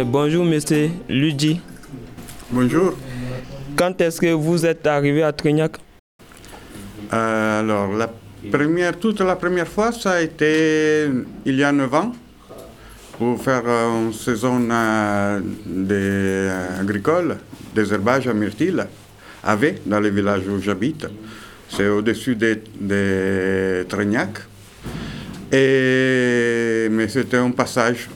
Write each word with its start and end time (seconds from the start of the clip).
Euh, 0.00 0.04
bonjour, 0.04 0.44
monsieur 0.44 0.90
Luigi. 1.08 1.60
Bonjour. 2.50 2.94
Quand 3.76 4.00
est-ce 4.00 4.20
que 4.20 4.32
vous 4.32 4.64
êtes 4.64 4.86
arrivé 4.86 5.22
à 5.22 5.32
Trignac? 5.32 5.72
Euh, 7.12 7.60
alors, 7.60 7.92
la 7.92 8.10
première, 8.50 8.98
toute 8.98 9.20
la 9.20 9.36
première 9.36 9.68
fois, 9.68 9.92
ça 9.92 10.12
a 10.12 10.20
été 10.22 11.06
il 11.44 11.56
y 11.56 11.64
a 11.64 11.72
9 11.72 11.94
ans 11.94 12.12
pour 13.18 13.42
faire 13.42 13.62
euh, 13.66 14.06
une 14.06 14.12
saison 14.14 14.58
des, 15.66 16.48
agricole, 16.80 17.36
des 17.74 17.92
herbages 17.92 18.26
à 18.26 18.32
myrtille, 18.32 18.82
à 19.42 19.56
V, 19.56 19.82
dans 19.84 20.00
le 20.00 20.08
village 20.08 20.48
où 20.48 20.60
j'habite. 20.60 21.06
C'est 21.68 21.88
au-dessus 21.88 22.36
des, 22.36 22.62
des 22.80 23.84
Trignac. 23.88 24.30
Et, 25.52 26.88
mais 26.90 27.08
c'était 27.08 27.36
un 27.36 27.50
passage. 27.50 28.08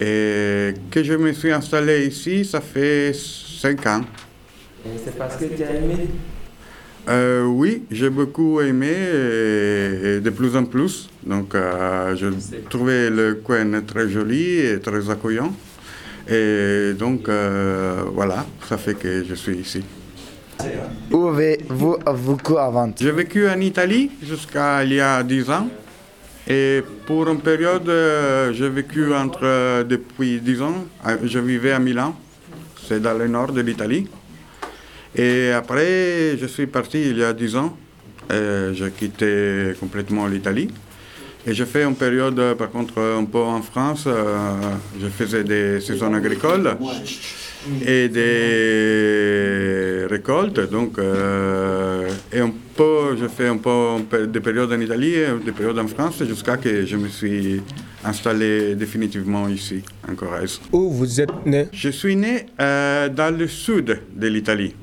Et 0.00 0.74
que 0.90 1.02
je 1.02 1.14
me 1.14 1.32
suis 1.32 1.52
installé 1.52 2.06
ici, 2.06 2.44
ça 2.44 2.60
fait 2.60 3.12
5 3.12 3.86
ans. 3.86 4.00
C'est 5.04 5.16
parce 5.18 5.36
que 5.36 5.44
tu 5.44 5.62
as 5.62 5.72
aimé? 5.74 6.08
Euh, 7.08 7.44
oui, 7.44 7.84
j'ai 7.90 8.08
beaucoup 8.10 8.60
aimé 8.60 8.88
et, 8.90 10.16
et 10.16 10.20
de 10.20 10.30
plus 10.30 10.56
en 10.56 10.64
plus. 10.64 11.08
Donc, 11.24 11.54
euh, 11.54 12.14
je 12.16 12.28
trouvais 12.68 13.10
le 13.10 13.34
coin 13.34 13.82
très 13.82 14.08
joli 14.08 14.58
et 14.60 14.80
très 14.80 15.10
accueillant. 15.10 15.52
Et 16.28 16.92
donc, 16.98 17.28
euh, 17.28 18.02
voilà, 18.12 18.46
ça 18.68 18.76
fait 18.76 18.94
que 18.94 19.24
je 19.24 19.34
suis 19.34 19.56
ici. 19.56 19.82
Où 21.10 21.28
avez-vous 21.28 21.96
vécu 22.06 22.56
avant 22.58 22.92
J'ai 22.98 23.12
vécu 23.12 23.48
en 23.48 23.58
Italie 23.60 24.10
jusqu'à 24.22 24.84
il 24.84 24.92
y 24.94 25.00
a 25.00 25.22
10 25.22 25.50
ans. 25.50 25.68
Et 26.48 26.82
pour 27.06 27.28
une 27.28 27.40
période, 27.40 27.88
euh, 27.88 28.52
j'ai 28.52 28.68
vécu 28.68 29.12
entre, 29.14 29.40
euh, 29.44 29.84
depuis 29.84 30.40
10 30.40 30.62
ans, 30.62 30.86
je 31.22 31.38
vivais 31.38 31.72
à 31.72 31.78
Milan, 31.78 32.16
c'est 32.86 33.00
dans 33.00 33.16
le 33.16 33.28
nord 33.28 33.52
de 33.52 33.60
l'Italie. 33.60 34.08
Et 35.14 35.52
après, 35.52 36.36
je 36.40 36.46
suis 36.46 36.66
parti 36.66 37.00
il 37.10 37.18
y 37.18 37.24
a 37.24 37.32
10 37.32 37.56
ans, 37.56 37.76
j'ai 38.30 38.90
quitté 38.96 39.72
complètement 39.78 40.26
l'Italie. 40.26 40.68
Et 41.46 41.54
j'ai 41.54 41.64
fait 41.64 41.84
une 41.84 41.96
période, 41.96 42.38
euh, 42.38 42.54
par 42.54 42.70
contre, 42.70 43.00
un 43.00 43.24
peu 43.24 43.38
en 43.38 43.62
France, 43.62 44.06
je 45.00 45.06
faisais 45.08 45.42
des 45.44 45.80
saisons 45.80 46.12
agricoles 46.12 46.76
et 47.84 48.08
des 48.08 50.06
récoltes. 50.08 50.60
Donc, 50.70 50.98
euh, 50.98 52.08
et 52.32 52.40
un 52.40 52.52
peu, 52.76 53.16
je 53.20 53.26
fais 53.28 53.48
un 53.48 53.58
peu 53.58 54.26
des 54.26 54.40
périodes 54.40 54.72
en 54.72 54.80
Italie 54.80 55.14
des 55.44 55.52
périodes 55.52 55.78
en 55.78 55.86
France 55.88 56.22
jusqu'à 56.24 56.56
que 56.56 56.84
je 56.86 56.96
me 56.96 57.08
suis 57.08 57.60
installé 58.04 58.74
définitivement 58.74 59.48
ici, 59.48 59.82
en 60.10 60.14
Corrèze. 60.14 60.60
Où 60.72 60.90
vous 60.90 61.20
êtes 61.20 61.44
né? 61.44 61.68
Je 61.72 61.90
suis 61.90 62.16
né 62.16 62.46
euh, 62.60 63.08
dans 63.08 63.36
le 63.36 63.46
sud 63.46 63.98
de 64.14 64.26
l'Italie, 64.26 64.74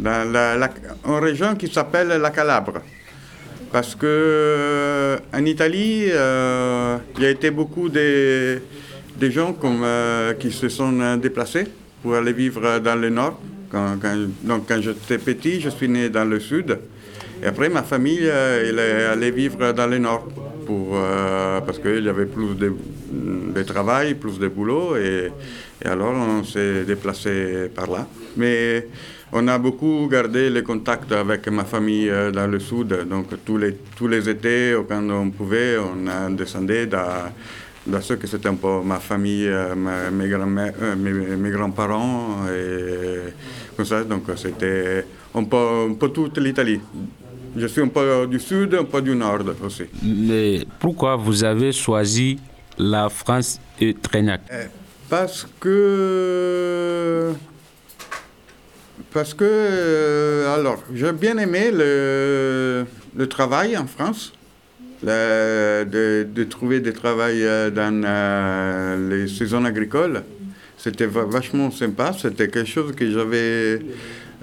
dans 0.00 0.30
la, 0.30 0.56
la- 0.56 0.70
une 1.06 1.22
région 1.22 1.54
qui 1.54 1.68
s'appelle 1.68 2.08
la 2.08 2.30
Calabre. 2.30 2.82
Parce 3.70 3.94
que 3.94 4.06
euh, 4.06 5.18
en 5.32 5.44
Italie, 5.44 6.06
euh, 6.10 6.96
il 7.16 7.22
y 7.22 7.26
a 7.26 7.30
été 7.30 7.50
beaucoup 7.50 7.88
de, 7.90 8.58
de 9.20 9.30
gens 9.30 9.52
comme, 9.52 9.84
qui 10.40 10.50
se 10.50 10.68
sont 10.68 11.16
déplacés 11.16 11.66
pour 12.02 12.14
aller 12.14 12.32
vivre 12.32 12.78
dans 12.78 13.00
le 13.00 13.10
nord. 13.10 13.40
Quand, 13.70 13.96
donc 14.42 14.66
quand 14.66 14.80
j'étais 14.80 15.18
petit, 15.18 15.60
je 15.60 15.68
suis 15.68 15.88
né 15.88 16.08
dans 16.08 16.24
le 16.24 16.40
sud. 16.40 16.78
Et 17.42 17.46
après, 17.46 17.68
ma 17.68 17.82
famille, 17.82 18.20
euh, 18.22 18.64
est 18.64 19.04
allée 19.06 19.30
vivre 19.30 19.72
dans 19.72 19.86
le 19.86 19.98
nord 19.98 20.26
pour, 20.66 20.94
euh, 20.94 21.60
parce 21.60 21.78
qu'il 21.78 22.04
y 22.04 22.08
avait 22.08 22.26
plus 22.26 22.54
de, 22.56 23.62
travail, 23.62 24.14
plus 24.14 24.38
de 24.38 24.48
boulot. 24.48 24.96
Et, 24.96 25.30
et 25.84 25.86
alors, 25.86 26.14
on 26.14 26.42
s'est 26.42 26.84
déplacé 26.84 27.70
par 27.74 27.88
là. 27.88 28.06
Mais 28.36 28.88
on 29.32 29.46
a 29.46 29.58
beaucoup 29.58 30.08
gardé 30.10 30.50
le 30.50 30.62
contact 30.62 31.12
avec 31.12 31.46
ma 31.48 31.64
famille 31.64 32.08
euh, 32.10 32.32
dans 32.32 32.48
le 32.48 32.58
sud. 32.58 32.88
Donc, 33.08 33.26
tous 33.44 33.56
les, 33.58 33.76
tous 33.96 34.08
les 34.08 34.28
étés, 34.28 34.74
quand 34.88 35.08
on 35.08 35.30
pouvait, 35.30 35.76
on 35.78 36.08
a 36.08 36.28
descendu 36.30 36.86
dans, 36.88 37.30
dans 37.88 38.00
ce 38.00 38.14
que 38.14 38.26
c'était 38.26 38.48
un 38.48 38.54
peu 38.54 38.80
ma 38.84 38.98
famille, 38.98 39.46
euh, 39.48 39.74
ma- 39.74 40.10
mes, 40.10 40.28
grands-mères- 40.28 40.74
euh, 40.82 40.94
mes, 40.96 41.12
mes 41.12 41.50
grands-parents. 41.50 42.46
Et 42.54 43.32
comme 43.76 43.86
ça, 43.86 44.04
donc 44.04 44.24
c'était 44.36 45.04
un 45.34 45.44
peu, 45.44 45.56
un 45.90 45.94
peu 45.94 46.08
toute 46.10 46.38
l'Italie. 46.38 46.80
Je 47.56 47.66
suis 47.66 47.80
un 47.82 47.88
peu 47.88 48.26
du 48.30 48.38
sud, 48.38 48.74
un 48.74 48.84
peu 48.84 49.00
du 49.02 49.14
nord 49.16 49.38
aussi. 49.64 49.84
Mais 50.02 50.66
pourquoi 50.78 51.16
vous 51.16 51.42
avez 51.44 51.72
choisi 51.72 52.38
la 52.78 53.08
France 53.08 53.58
et 53.80 53.94
Trégnac 53.94 54.42
Parce 55.08 55.46
que. 55.58 57.32
Parce 59.12 59.32
que. 59.34 59.44
euh, 59.44 60.54
alors, 60.54 60.82
j'ai 60.94 61.12
bien 61.12 61.38
aimé 61.38 61.70
le, 61.72 62.84
le 63.16 63.26
travail 63.26 63.76
en 63.76 63.86
France. 63.86 64.32
Le- 65.04 65.84
de, 65.84 66.26
de 66.34 66.44
trouver 66.44 66.80
des 66.80 66.92
travail 66.92 67.42
euh, 67.44 67.70
dans 67.70 68.02
euh, 68.04 69.10
les 69.10 69.28
saisons 69.28 69.64
agricoles. 69.64 70.22
C'était 70.76 71.06
va- 71.06 71.24
vachement 71.24 71.70
sympa. 71.70 72.12
C'était 72.20 72.48
quelque 72.48 72.68
chose 72.68 72.94
que 72.94 73.10
j'avais. 73.10 73.80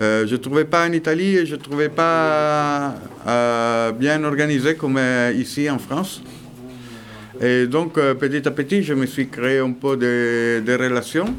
euh, 0.01 0.25
je 0.27 0.31
ne 0.33 0.37
trouvais 0.37 0.65
pas 0.65 0.87
en 0.87 0.91
Italie 0.91 1.37
et 1.37 1.45
je 1.45 1.55
ne 1.55 1.61
trouvais 1.61 1.89
pas 1.89 2.95
euh, 3.27 3.91
bien 3.93 4.23
organisé 4.23 4.75
comme 4.75 4.97
euh, 4.97 5.31
ici 5.35 5.69
en 5.69 5.79
France. 5.79 6.21
Et 7.41 7.67
donc, 7.67 7.97
euh, 7.97 8.13
petit 8.13 8.47
à 8.47 8.51
petit, 8.51 8.81
je 8.83 8.93
me 8.93 9.05
suis 9.05 9.27
créé 9.27 9.59
un 9.59 9.71
peu 9.71 9.97
de, 9.97 10.61
de 10.65 10.73
relations. 10.73 11.33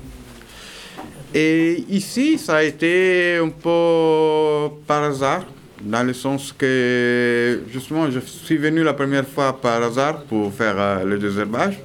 Et 1.34 1.84
ici, 1.90 2.38
ça 2.38 2.56
a 2.56 2.62
été 2.62 3.36
un 3.36 3.48
peu 3.48 4.74
par 4.86 5.04
hasard, 5.04 5.44
dans 5.82 6.02
le 6.02 6.12
sens 6.12 6.54
que, 6.56 7.60
justement, 7.70 8.10
je 8.10 8.20
suis 8.20 8.56
venu 8.56 8.82
la 8.82 8.94
première 8.94 9.26
fois 9.26 9.60
par 9.60 9.82
hasard 9.82 10.22
pour 10.24 10.52
faire 10.52 10.74
euh, 10.78 11.04
le 11.04 11.18
désherbage. 11.18 11.78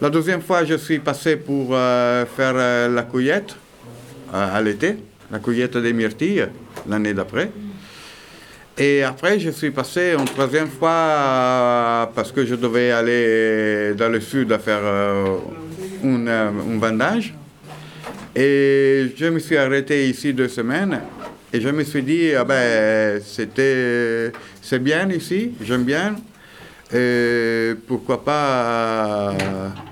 La 0.00 0.10
deuxième 0.10 0.42
fois, 0.42 0.64
je 0.64 0.74
suis 0.74 0.98
passé 0.98 1.36
pour 1.36 1.70
euh, 1.72 2.26
faire 2.26 2.52
euh, 2.54 2.88
la 2.88 3.02
cueillette 3.04 3.56
à 4.32 4.60
l'été, 4.60 4.96
la 5.30 5.38
cueillette 5.38 5.76
des 5.78 5.92
myrtilles 5.92 6.46
l'année 6.88 7.14
d'après. 7.14 7.50
Et 8.76 9.02
après, 9.02 9.38
je 9.38 9.50
suis 9.50 9.70
passé 9.70 10.14
une 10.18 10.26
troisième 10.26 10.68
fois 10.68 12.10
parce 12.14 12.30
que 12.30 12.44
je 12.44 12.54
devais 12.56 12.90
aller 12.90 13.94
dans 13.96 14.10
le 14.10 14.20
sud 14.20 14.52
à 14.52 14.58
faire 14.58 14.84
un 16.04 16.78
vendage. 16.78 17.32
Et 18.34 19.14
je 19.16 19.26
me 19.26 19.38
suis 19.38 19.56
arrêté 19.56 20.10
ici 20.10 20.34
deux 20.34 20.48
semaines 20.48 21.00
et 21.52 21.60
je 21.60 21.68
me 21.68 21.84
suis 21.84 22.02
dit, 22.02 22.32
ah 22.34 22.44
ben, 22.44 23.20
c'était, 23.24 24.32
c'est 24.60 24.78
bien 24.78 25.08
ici, 25.10 25.52
j'aime 25.62 25.84
bien. 25.84 26.16
Pourquoi 27.86 28.24
pas 28.24 29.34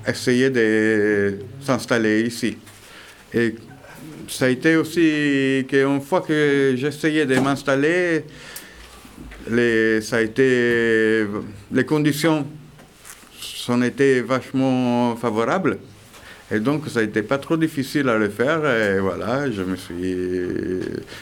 essayer 0.06 0.50
de 0.50 1.38
s'installer 1.60 2.22
ici. 2.22 2.56
Et 3.32 3.54
ça 4.28 4.46
a 4.46 4.48
été 4.48 4.76
aussi 4.76 5.66
qu'une 5.68 6.00
fois 6.00 6.20
que 6.20 6.74
j'essayais 6.76 7.26
de 7.26 7.38
m'installer, 7.40 8.24
les, 9.50 10.00
ça 10.00 10.16
a 10.16 10.20
été, 10.20 11.26
les 11.72 11.84
conditions 11.84 12.46
sont 13.40 13.82
été 13.82 14.20
vachement 14.20 15.16
favorables. 15.16 15.78
Et 16.50 16.60
donc, 16.60 16.88
ça 16.88 17.00
n'était 17.00 17.22
pas 17.22 17.38
trop 17.38 17.56
difficile 17.56 18.08
à 18.08 18.18
le 18.18 18.28
faire. 18.28 18.64
Et 18.66 19.00
voilà, 19.00 19.50
je 19.50 19.62
me 19.62 19.76
suis. 19.76 20.16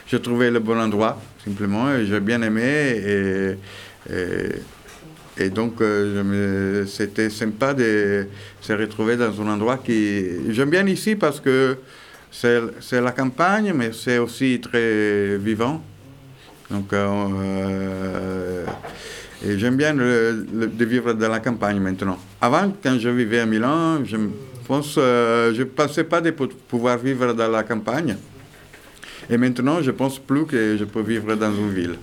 J'ai 0.06 0.20
trouvé 0.20 0.50
le 0.50 0.58
bon 0.58 0.78
endroit, 0.80 1.20
simplement, 1.44 1.94
et 1.94 2.06
j'ai 2.06 2.20
bien 2.20 2.42
aimé. 2.42 3.56
Et, 4.10 4.18
et, 5.38 5.48
donc, 5.50 5.80
euh, 5.80 6.84
c'était 6.86 7.30
sympa 7.30 7.72
de 7.72 8.26
se 8.60 8.72
retrouver 8.72 9.16
dans 9.16 9.40
un 9.40 9.48
endroit 9.48 9.78
qui. 9.78 10.52
J'aime 10.52 10.70
bien 10.70 10.86
ici 10.86 11.14
parce 11.14 11.40
que 11.40 11.78
c'est 12.30 13.00
la 13.00 13.12
campagne, 13.12 13.72
mais 13.74 13.92
c'est 13.92 14.18
aussi 14.18 14.60
très 14.60 15.36
vivant. 15.38 15.82
Donc, 16.70 16.92
euh, 16.92 18.64
et 19.44 19.58
j'aime 19.58 19.76
bien 19.76 19.94
de 19.94 20.84
vivre 20.84 21.12
dans 21.12 21.28
la 21.28 21.40
campagne 21.40 21.78
maintenant. 21.78 22.18
Avant, 22.40 22.72
quand 22.82 22.98
je 22.98 23.08
vivais 23.10 23.40
à 23.40 23.46
Milan, 23.46 24.04
je 24.04 24.16
pense, 24.72 24.94
euh, 24.96 25.52
je 25.54 25.64
pensais 25.64 26.04
pas 26.04 26.20
de 26.22 26.30
pou- 26.30 26.48
pouvoir 26.72 26.96
vivre 26.96 27.34
dans 27.34 27.50
la 27.50 27.62
campagne. 27.62 28.16
Et 29.28 29.36
maintenant, 29.36 29.82
je 29.82 29.90
pense 29.90 30.18
plus 30.18 30.46
que 30.46 30.76
je 30.80 30.84
peux 30.84 31.02
vivre 31.02 31.34
dans 31.34 31.54
une 31.54 31.72
ville. 31.74 31.96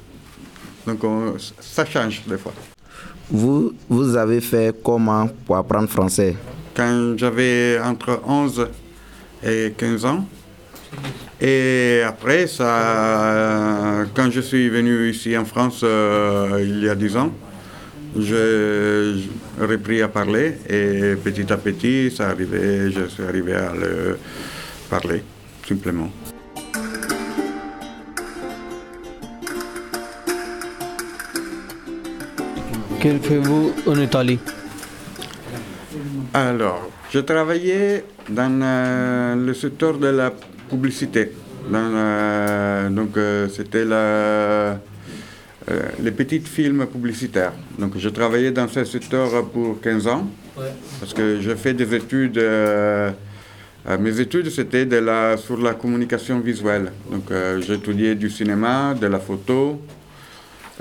Donc, 0.86 1.04
on- 1.04 1.34
ça 1.60 1.84
change 1.86 2.22
des 2.28 2.38
fois. 2.38 2.54
Vous, 3.32 3.74
vous 3.90 4.16
avez 4.16 4.40
fait 4.42 4.76
comment 4.84 5.28
pour 5.46 5.58
apprendre 5.58 5.90
français? 5.90 6.36
Quand 6.76 7.16
j'avais 7.18 7.80
entre 7.84 8.22
11 8.26 8.68
et 9.44 9.74
15 9.76 10.06
ans. 10.06 10.26
Et 11.42 12.02
après, 12.06 12.46
ça, 12.48 14.06
quand 14.16 14.30
je 14.30 14.42
suis 14.42 14.70
venu 14.70 15.10
ici 15.10 15.36
en 15.38 15.46
France 15.46 15.82
euh, 15.84 16.60
il 16.62 16.84
y 16.84 16.90
a 16.90 16.96
10 16.96 17.16
ans, 17.18 17.32
j'ai 18.18 19.30
repris 19.60 20.02
à 20.02 20.08
parler 20.08 20.56
et 20.68 21.16
petit 21.24 21.52
à 21.52 21.58
petit, 21.58 22.12
ça 22.12 22.30
arrivait, 22.30 22.92
je 22.92 23.08
suis 23.08 23.24
arrivé 23.24 23.54
à 23.54 23.74
le 23.74 24.18
parler, 24.90 25.24
simplement. 25.68 26.10
Que 33.00 33.18
faites-vous 33.18 33.74
en 33.88 33.96
Italie? 33.96 34.40
Alors, 36.34 36.90
je 37.12 37.20
travaillais 37.20 38.04
dans 38.30 38.60
euh, 38.62 39.36
le 39.36 39.54
secteur 39.54 39.98
de 39.98 40.08
la 40.08 40.34
publicité. 40.70 41.32
Dans, 41.72 41.92
euh, 41.96 42.90
donc, 42.90 43.16
euh, 43.16 43.48
c'était 43.48 43.86
la, 43.86 44.80
euh, 45.70 45.82
les 46.02 46.12
petits 46.12 46.40
films 46.40 46.88
publicitaires. 46.88 47.54
Donc, 47.78 47.98
je 47.98 48.10
travaillais 48.10 48.52
dans 48.52 48.68
ce 48.68 48.86
secteur 48.86 49.46
pour 49.50 49.82
15 49.82 50.08
ans 50.08 50.28
parce 51.00 51.14
que 51.14 51.40
je 51.42 51.54
fais 51.56 51.74
des 51.74 51.94
études. 51.96 52.38
euh, 52.38 53.12
euh, 53.88 53.98
mes 53.98 54.20
études, 54.20 54.50
c'était 54.50 54.86
de 54.86 54.98
la, 54.98 55.38
sur 55.38 55.58
la 55.58 55.74
communication 55.74 56.40
visuelle. 56.40 56.92
Donc, 57.12 57.32
euh, 57.32 57.62
j'étudiais 57.62 58.16
du 58.16 58.30
cinéma, 58.30 58.94
de 58.94 59.08
la 59.08 59.20
photo. 59.20 59.82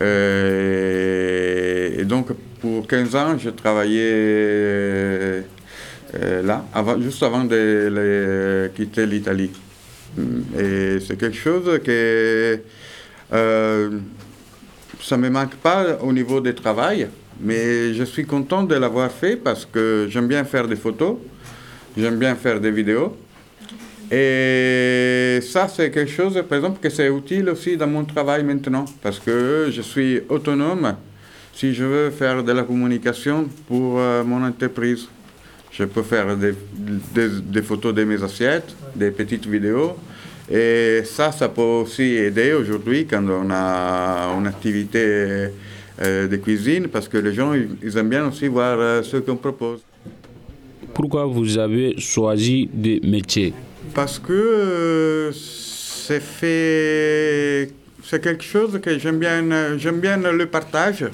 Et 0.01 0.05
donc, 2.05 2.29
pour 2.61 2.87
15 2.87 3.17
ans, 3.17 3.37
je 3.39 3.51
travaillais 3.51 5.45
là, 6.45 6.65
avant, 6.73 7.01
juste 7.01 7.23
avant 7.23 7.45
de, 7.45 8.71
quitter 8.75 9.07
l'Italie. 9.07 9.51
Et 10.59 10.99
c'est 11.01 11.17
quelque 11.19 11.37
chose 11.37 11.81
que 11.85 12.61
euh, 13.33 13.91
ça 15.01 15.17
ne 15.17 15.23
me 15.23 15.31
manque 15.31 15.55
pas 15.57 15.99
au 16.03 16.13
niveau 16.13 16.41
du 16.41 16.55
travail, 16.55 17.09
mais 17.41 17.95
je 17.95 18.05
suis 18.05 18.25
content 18.27 18.63
de 18.63 18.75
l'avoir 18.75 19.11
fait 19.11 19.37
parce 19.37 19.65
que 19.65 20.07
j'aime 20.11 20.27
bien 20.27 20.45
faire 20.45 20.67
des 20.67 20.77
photos, 20.77 21.17
j'aime 21.97 22.17
bien 22.17 22.35
faire 22.35 22.61
des 22.61 22.71
vidéos. 22.71 23.17
Et 24.11 25.41
ça, 25.43 25.69
c'est 25.69 25.91
quelque 25.91 26.11
chose, 26.11 26.43
par 26.49 26.57
exemple, 26.57 26.81
que 26.81 26.89
c'est 26.89 27.09
utile 27.09 27.51
aussi 27.51 27.77
dans 27.77 27.87
mon 27.87 28.05
travail 28.05 28.43
maintenant, 28.43 28.87
parce 29.03 29.19
que 29.19 29.69
je 29.71 29.83
suis 29.83 30.23
autonome 30.29 30.97
si 31.53 31.75
je 31.75 31.85
veux 31.85 32.11
faire 32.11 32.43
de 32.45 32.53
la 32.53 32.63
communication 32.63 33.49
pour 33.67 33.99
euh, 33.99 34.23
mon 34.25 34.45
entreprise. 34.45 35.09
Je 35.73 35.85
peux 35.85 36.03
faire 36.03 36.37
des, 36.37 37.63
photos 37.63 37.93
de 37.93 38.05
mes 38.05 38.23
assiettes, 38.23 38.75
des 38.95 39.11
petites 39.11 39.47
vidéos. 39.47 39.97
Et 40.51 41.03
ça, 41.05 41.31
ça 41.31 41.49
peut 41.49 41.61
aussi 41.61 42.03
aider 42.03 42.55
aujourd'hui 42.55 43.07
quand 43.07 43.23
on 43.29 43.51
a 43.51 44.33
une 44.39 44.47
activité 44.47 45.49
euh, 46.01 46.27
de 46.27 46.37
cuisine, 46.37 46.89
parce 46.89 47.09
que 47.09 47.19
les 47.19 47.35
gens, 47.35 47.53
ils, 47.55 47.99
aiment 47.99 48.09
bien 48.09 48.27
aussi 48.29 48.47
voir 48.47 48.79
euh, 48.79 49.03
ce 49.03 49.19
qu'on 49.19 49.37
propose. 49.37 49.81
Pourquoi 50.95 51.27
vous 51.27 51.59
avez 51.59 51.99
choisi 51.99 52.71
des 52.73 53.01
métiers? 53.05 53.53
Parce 53.95 54.19
que 54.19 54.33
euh, 54.33 55.33
c'est 55.33 56.23
fait, 56.23 57.71
c'est 58.03 58.23
quelque 58.23 58.45
chose 58.45 58.81
que 58.81 58.99
j'aime 58.99 59.19
bien, 59.19 59.77
j'aime 59.77 60.01
bien 60.01 60.17
le 60.17 60.47
partage 60.47 61.05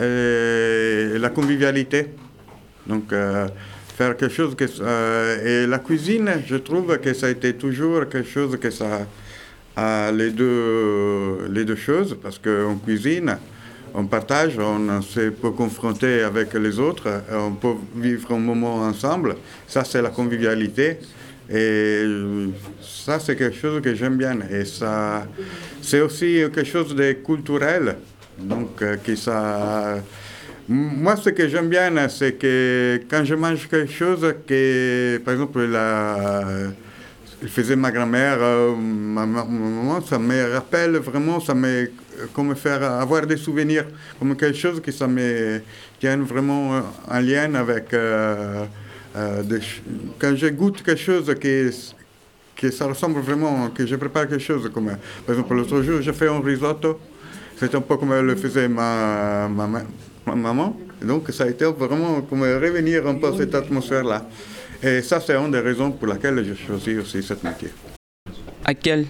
et 0.00 1.18
la 1.18 1.30
convivialité. 1.30 2.06
Donc 2.86 3.12
faire 4.02 4.16
quelque 4.16 4.34
chose 4.34 4.54
que 4.56 4.64
euh, 4.80 5.64
et 5.64 5.66
la 5.66 5.78
cuisine, 5.78 6.30
je 6.46 6.56
trouve 6.56 6.98
que 6.98 7.12
ça 7.14 7.26
a 7.26 7.30
été 7.30 7.54
toujours 7.54 8.08
quelque 8.08 8.28
chose 8.28 8.56
que 8.60 8.70
ça 8.70 9.06
a 9.76 10.10
les 10.12 10.30
deux 10.30 11.46
les 11.48 11.64
deux 11.64 11.80
choses 11.88 12.16
parce 12.22 12.38
qu'en 12.38 12.76
cuisine 12.76 13.36
on 13.94 14.06
partage, 14.06 14.58
on 14.58 15.02
se 15.02 15.28
peut 15.42 15.50
confronter 15.50 16.22
avec 16.22 16.54
les 16.54 16.78
autres, 16.78 17.08
on 17.30 17.52
peut 17.52 17.76
vivre 17.94 18.32
un 18.32 18.38
moment 18.38 18.76
ensemble. 18.76 19.36
Ça, 19.68 19.84
c'est 19.84 20.00
la 20.00 20.08
convivialité. 20.08 20.96
Et 21.50 22.06
ça, 22.80 23.20
c'est 23.20 23.36
quelque 23.36 23.58
chose 23.64 23.82
que 23.82 23.94
j'aime 23.94 24.16
bien. 24.16 24.38
Et 24.50 24.64
ça, 24.64 25.26
c'est 25.82 26.00
aussi 26.00 26.40
quelque 26.54 26.64
chose 26.64 26.94
de 26.94 27.12
culturel. 27.12 27.96
Donc, 28.38 28.80
euh, 28.80 28.96
qui 29.04 29.14
ça. 29.14 29.98
Moi, 30.68 31.16
ce 31.16 31.30
que 31.30 31.48
j'aime 31.48 31.68
bien, 31.68 32.08
c'est 32.08 32.32
que 32.32 33.00
quand 33.10 33.24
je 33.24 33.34
mange 33.34 33.68
quelque 33.68 33.92
chose 33.92 34.34
que, 34.46 35.18
par 35.24 35.34
exemple, 35.34 35.60
la, 35.64 36.44
il 37.42 37.48
faisait 37.48 37.76
ma 37.76 37.90
grand-mère, 37.90 38.38
euh, 38.40 38.74
ma, 38.76 39.26
ma- 39.26 39.44
ma 39.44 39.68
maman, 39.68 40.00
ça 40.02 40.18
me 40.18 40.52
rappelle 40.52 40.96
vraiment, 40.98 41.40
ça 41.40 41.54
me 41.54 41.90
comme 42.32 42.54
faire 42.54 42.82
avoir 42.84 43.26
des 43.26 43.36
souvenirs, 43.36 43.86
comme 44.18 44.36
quelque 44.36 44.56
chose 44.58 44.80
qui 44.80 44.92
ça 44.92 45.08
me 45.08 45.60
tient 45.98 46.18
vraiment 46.18 46.76
euh, 46.76 46.80
en 47.10 47.20
lien 47.20 47.52
avec 47.54 47.92
euh, 47.94 48.64
euh, 49.16 49.42
quand 50.18 50.36
je 50.36 50.46
goûte 50.48 50.82
quelque 50.82 51.00
chose 51.00 51.34
qui 51.40 51.70
que 52.56 52.70
ça 52.70 52.86
ressemble 52.86 53.20
vraiment, 53.20 53.68
que 53.70 53.86
je 53.86 53.96
prépare 53.96 54.28
quelque 54.28 54.38
chose 54.44 54.70
comme 54.72 54.88
euh, 54.90 54.94
par 55.26 55.34
exemple 55.34 55.54
l'autre 55.54 55.82
jour 55.82 56.00
j'ai 56.00 56.12
fait 56.12 56.28
un 56.28 56.40
risotto, 56.40 57.00
c'est 57.56 57.74
un 57.74 57.80
peu 57.80 57.96
comme 57.96 58.14
le 58.20 58.36
faisait 58.36 58.68
ma, 58.68 59.48
ma, 59.48 59.66
ma- 60.26 60.34
ma 60.34 60.52
maman, 60.52 60.76
Et 61.02 61.04
donc 61.04 61.28
ça 61.30 61.44
a 61.44 61.48
été 61.48 61.64
vraiment 61.64 62.20
comme 62.22 62.42
revenir 62.42 63.06
un 63.06 63.14
peu 63.16 63.28
à 63.28 63.36
cette 63.36 63.54
atmosphère 63.54 64.04
là. 64.04 64.26
Et 64.82 65.02
ça 65.02 65.20
c'est 65.20 65.34
une 65.36 65.50
des 65.50 65.60
raisons 65.60 65.90
pour 65.92 66.08
laquelle 66.08 66.44
j'ai 66.44 66.56
choisi 66.66 66.98
aussi 66.98 67.22
ce 67.22 67.34
métier. 67.42 67.70
À 68.64 68.74
quelle 68.74 69.06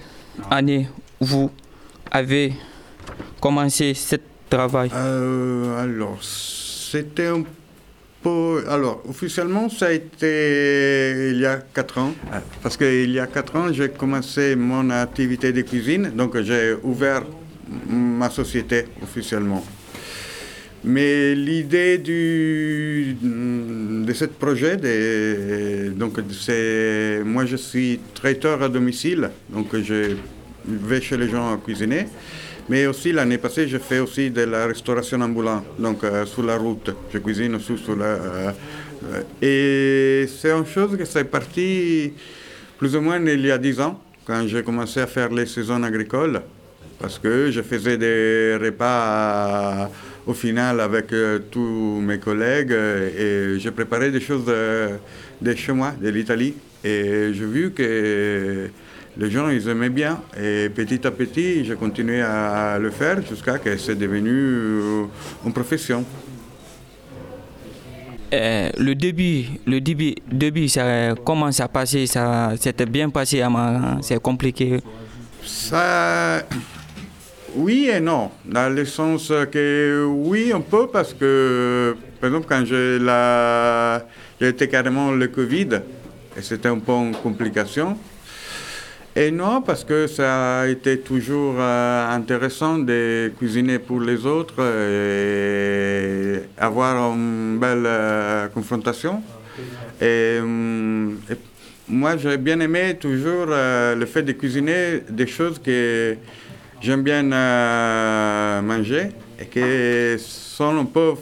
année 0.49 0.87
vous 1.19 1.51
avez 2.11 2.53
commencé 3.39 3.93
ce 3.93 4.15
travail? 4.49 4.89
Euh, 4.93 5.81
alors, 5.83 6.17
c'était 6.21 7.27
un 7.27 7.43
peu. 8.21 8.63
Alors, 8.69 9.01
officiellement, 9.07 9.67
ça 9.69 9.87
a 9.87 9.91
été 9.91 11.29
il 11.31 11.39
y 11.39 11.45
a 11.45 11.57
4 11.73 11.97
ans. 11.99 12.13
Parce 12.61 12.77
qu'il 12.77 13.11
y 13.11 13.19
a 13.19 13.27
4 13.27 13.55
ans, 13.55 13.71
j'ai 13.73 13.89
commencé 13.89 14.55
mon 14.55 14.89
activité 14.89 15.51
de 15.51 15.61
cuisine. 15.61 16.11
Donc, 16.15 16.39
j'ai 16.41 16.75
ouvert 16.83 17.23
ma 17.89 18.29
société 18.29 18.85
officiellement. 19.01 19.63
Mais 20.85 21.33
l'idée 21.33 21.97
de 21.97 23.15
ce 24.13 24.25
projet, 24.25 24.75
donc 25.95 26.19
c'est, 26.31 27.21
moi 27.23 27.45
je 27.45 27.55
suis 27.55 27.99
traiteur 28.13 28.61
à 28.61 28.67
domicile, 28.67 29.29
donc 29.49 29.67
je 29.81 30.15
vais 30.65 30.99
chez 30.99 31.15
les 31.15 31.29
gens 31.29 31.53
à 31.53 31.57
cuisiner. 31.57 32.07
Mais 32.69 32.85
aussi 32.87 33.11
l'année 33.11 33.37
passée, 33.37 33.67
j'ai 33.67 33.79
fait 33.79 33.99
aussi 33.99 34.29
de 34.29 34.41
la 34.41 34.67
restauration 34.67 35.19
ambulante, 35.21 35.65
donc 35.79 36.03
euh, 36.03 36.25
sur 36.25 36.43
la 36.43 36.57
route. 36.57 36.91
Je 37.13 37.17
cuisine 37.17 37.55
aussi 37.55 37.77
sur 37.77 37.95
la. 37.95 38.05
euh, 38.05 38.51
et 39.41 40.27
c'est 40.27 40.51
une 40.51 40.65
chose 40.65 40.97
que 40.97 41.03
c'est 41.03 41.25
parti 41.25 42.13
plus 42.77 42.95
ou 42.95 43.01
moins 43.01 43.19
il 43.19 43.45
y 43.45 43.51
a 43.51 43.57
10 43.57 43.81
ans, 43.81 44.01
quand 44.25 44.47
j'ai 44.47 44.63
commencé 44.63 45.01
à 45.01 45.07
faire 45.07 45.29
les 45.29 45.45
saisons 45.45 45.83
agricoles 45.83 46.41
parce 46.99 47.19
que 47.19 47.51
je 47.51 47.61
faisais 47.61 47.97
des 47.97 48.57
repas 48.61 49.89
au 50.25 50.33
final 50.33 50.79
avec 50.79 51.11
euh, 51.11 51.39
tous 51.51 51.99
mes 52.01 52.17
collègues 52.19 52.71
euh, 52.71 53.55
et 53.55 53.59
je 53.59 53.69
préparais 53.69 54.11
des 54.11 54.21
choses 54.21 54.45
de, 54.45 54.89
de 55.41 55.55
chez 55.55 55.73
moi, 55.73 55.93
de 55.99 56.09
l'Italie. 56.09 56.53
Et 56.83 57.31
j'ai 57.33 57.45
vu 57.45 57.71
que 57.71 58.69
les 59.17 59.29
gens, 59.29 59.49
ils 59.49 59.67
aimaient 59.67 59.89
bien. 59.89 60.21
Et 60.37 60.69
petit 60.69 61.05
à 61.05 61.11
petit, 61.11 61.65
j'ai 61.65 61.75
continué 61.75 62.21
à 62.21 62.77
le 62.79 62.89
faire 62.89 63.21
jusqu'à 63.27 63.53
ce 63.53 63.57
que 63.59 63.77
c'est 63.77 63.95
devenu 63.95 64.31
euh, 64.31 65.03
une 65.45 65.53
profession. 65.53 66.03
Euh, 68.33 68.69
le 68.79 68.95
début, 68.95 69.45
le 69.67 69.79
début, 69.79 70.15
début 70.31 70.67
ça, 70.67 71.13
comment 71.23 71.51
ça 71.51 71.67
passait 71.67 72.07
Ça 72.07 72.53
s'était 72.59 72.87
bien 72.87 73.09
passé, 73.09 73.41
à 73.41 73.49
c'est 74.01 74.19
compliqué. 74.19 74.79
Ça, 75.45 76.41
oui 77.55 77.89
et 77.93 77.99
non, 77.99 78.31
dans 78.45 78.73
le 78.73 78.85
sens 78.85 79.31
que 79.51 80.05
oui 80.07 80.51
un 80.53 80.61
peu 80.61 80.87
parce 80.87 81.13
que, 81.13 81.95
par 82.19 82.29
exemple, 82.29 82.47
quand 82.49 82.63
j'ai 82.65 84.47
été 84.47 84.67
carrément 84.67 85.11
le 85.11 85.27
Covid, 85.27 85.81
et 86.37 86.41
c'était 86.41 86.69
un 86.69 86.79
peu 86.79 86.93
une 86.93 87.15
complication. 87.15 87.97
Et 89.15 89.29
non, 89.29 89.61
parce 89.61 89.83
que 89.83 90.07
ça 90.07 90.61
a 90.61 90.67
été 90.67 90.97
toujours 90.99 91.55
euh, 91.59 92.15
intéressant 92.15 92.79
de 92.79 93.31
cuisiner 93.37 93.77
pour 93.77 94.01
les 94.01 94.25
autres 94.25 94.59
et 94.59 96.39
avoir 96.57 97.13
une 97.13 97.59
belle 97.59 97.83
euh, 97.85 98.47
confrontation. 98.47 99.21
Et, 100.01 100.39
hum, 100.41 101.19
et 101.29 101.35
moi, 101.87 102.17
j'ai 102.17 102.37
bien 102.37 102.59
aimé 102.59 102.97
toujours 102.99 103.45
euh, 103.49 103.93
le 103.93 104.05
fait 104.07 104.23
de 104.23 104.31
cuisiner 104.31 105.03
des 105.07 105.27
choses 105.27 105.61
que 105.63 106.15
j'aime 106.83 107.01
bien 107.01 107.31
euh, 107.31 108.61
manger 108.61 109.07
et 109.39 109.45
que 109.45 110.17
un 110.59 110.85
peu, 110.85 111.13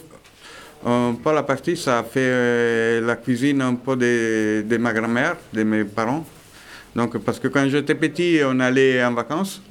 un 0.86 1.16
peu 1.24 1.34
la 1.34 1.44
partie, 1.44 1.78
ça 1.78 2.04
fait 2.04 2.20
euh, 2.20 3.02
la 3.02 3.16
cuisine 3.16 3.62
un 3.62 3.76
peu 3.76 3.96
de, 3.96 4.64
de 4.68 4.78
ma 4.78 4.92
grand-mère, 4.92 5.38
de 5.54 5.64
mes 5.64 5.84
parents. 5.84 6.26
Donc, 6.96 7.18
parce 7.20 7.40
que 7.40 7.48
quand 7.48 7.68
j'étais 7.70 7.96
petit, 7.96 8.40
on 8.44 8.60
allait 8.60 9.04
en 9.04 9.14
vacances. 9.14 9.62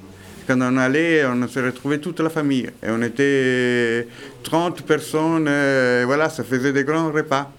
quand 0.46 0.58
on 0.60 0.76
allait, 0.78 1.24
on 1.26 1.46
se 1.46 1.58
retrouvait 1.60 1.98
toute 1.98 2.20
la 2.20 2.30
famille. 2.30 2.70
Et 2.82 2.88
on 2.88 3.02
était 3.02 4.06
30 4.42 4.82
personnes, 4.82 5.46
euh, 5.48 6.04
voilà, 6.06 6.28
ça 6.30 6.44
faisait 6.44 6.72
des 6.72 6.84
grands 6.84 7.10
repas. 7.10 7.50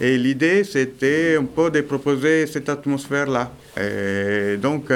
Et 0.00 0.16
l'idée, 0.16 0.62
c'était 0.62 1.36
un 1.40 1.44
peu 1.44 1.70
de 1.70 1.80
proposer 1.80 2.46
cette 2.46 2.68
atmosphère-là. 2.68 3.50
Donc, 4.58 4.92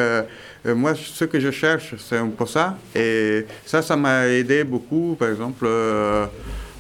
moi, 0.65 0.95
ce 0.95 1.25
que 1.25 1.41
je 1.41 1.51
cherche, 1.51 1.95
c'est 1.99 2.17
un 2.19 2.29
peu 2.29 2.47
ça. 2.47 2.79
Et 2.95 3.45
ça, 3.67 3.83
ça 3.83 3.97
m'a 3.97 4.29
aidé 4.29 4.63
beaucoup, 4.65 5.17
par 5.19 5.29
exemple, 5.31 5.65
euh, 5.67 6.27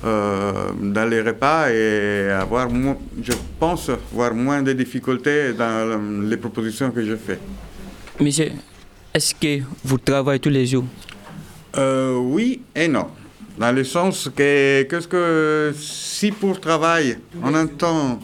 euh, 0.05 0.53
dans 0.81 1.09
les 1.09 1.21
repas 1.21 1.71
et 1.71 2.31
avoir, 2.31 2.71
mo- 2.71 3.01
je 3.23 3.33
pense, 3.59 3.89
avoir 3.89 4.35
moins 4.35 4.62
de 4.62 4.73
difficultés 4.73 5.53
dans 5.53 6.01
les 6.29 6.37
propositions 6.37 6.91
que 6.91 7.05
je 7.05 7.17
fais. 7.17 7.39
Monsieur, 8.21 8.53
est-ce 9.15 9.35
que 9.35 9.62
vous 9.85 9.99
travaillez 9.99 10.41
tous 10.41 10.49
les 10.51 10.67
jours? 10.67 10.85
Euh, 11.77 12.17
oui 12.19 12.62
et 12.75 12.87
non. 12.89 13.07
Dans 13.59 13.73
le 13.73 13.85
sens 13.85 14.31
que, 14.35 14.83
qu'est-ce 14.83 15.09
que 15.09 15.73
si 15.79 16.31
pour 16.33 16.61
travail, 16.61 17.19
on 17.43 17.55
entend 17.55 18.19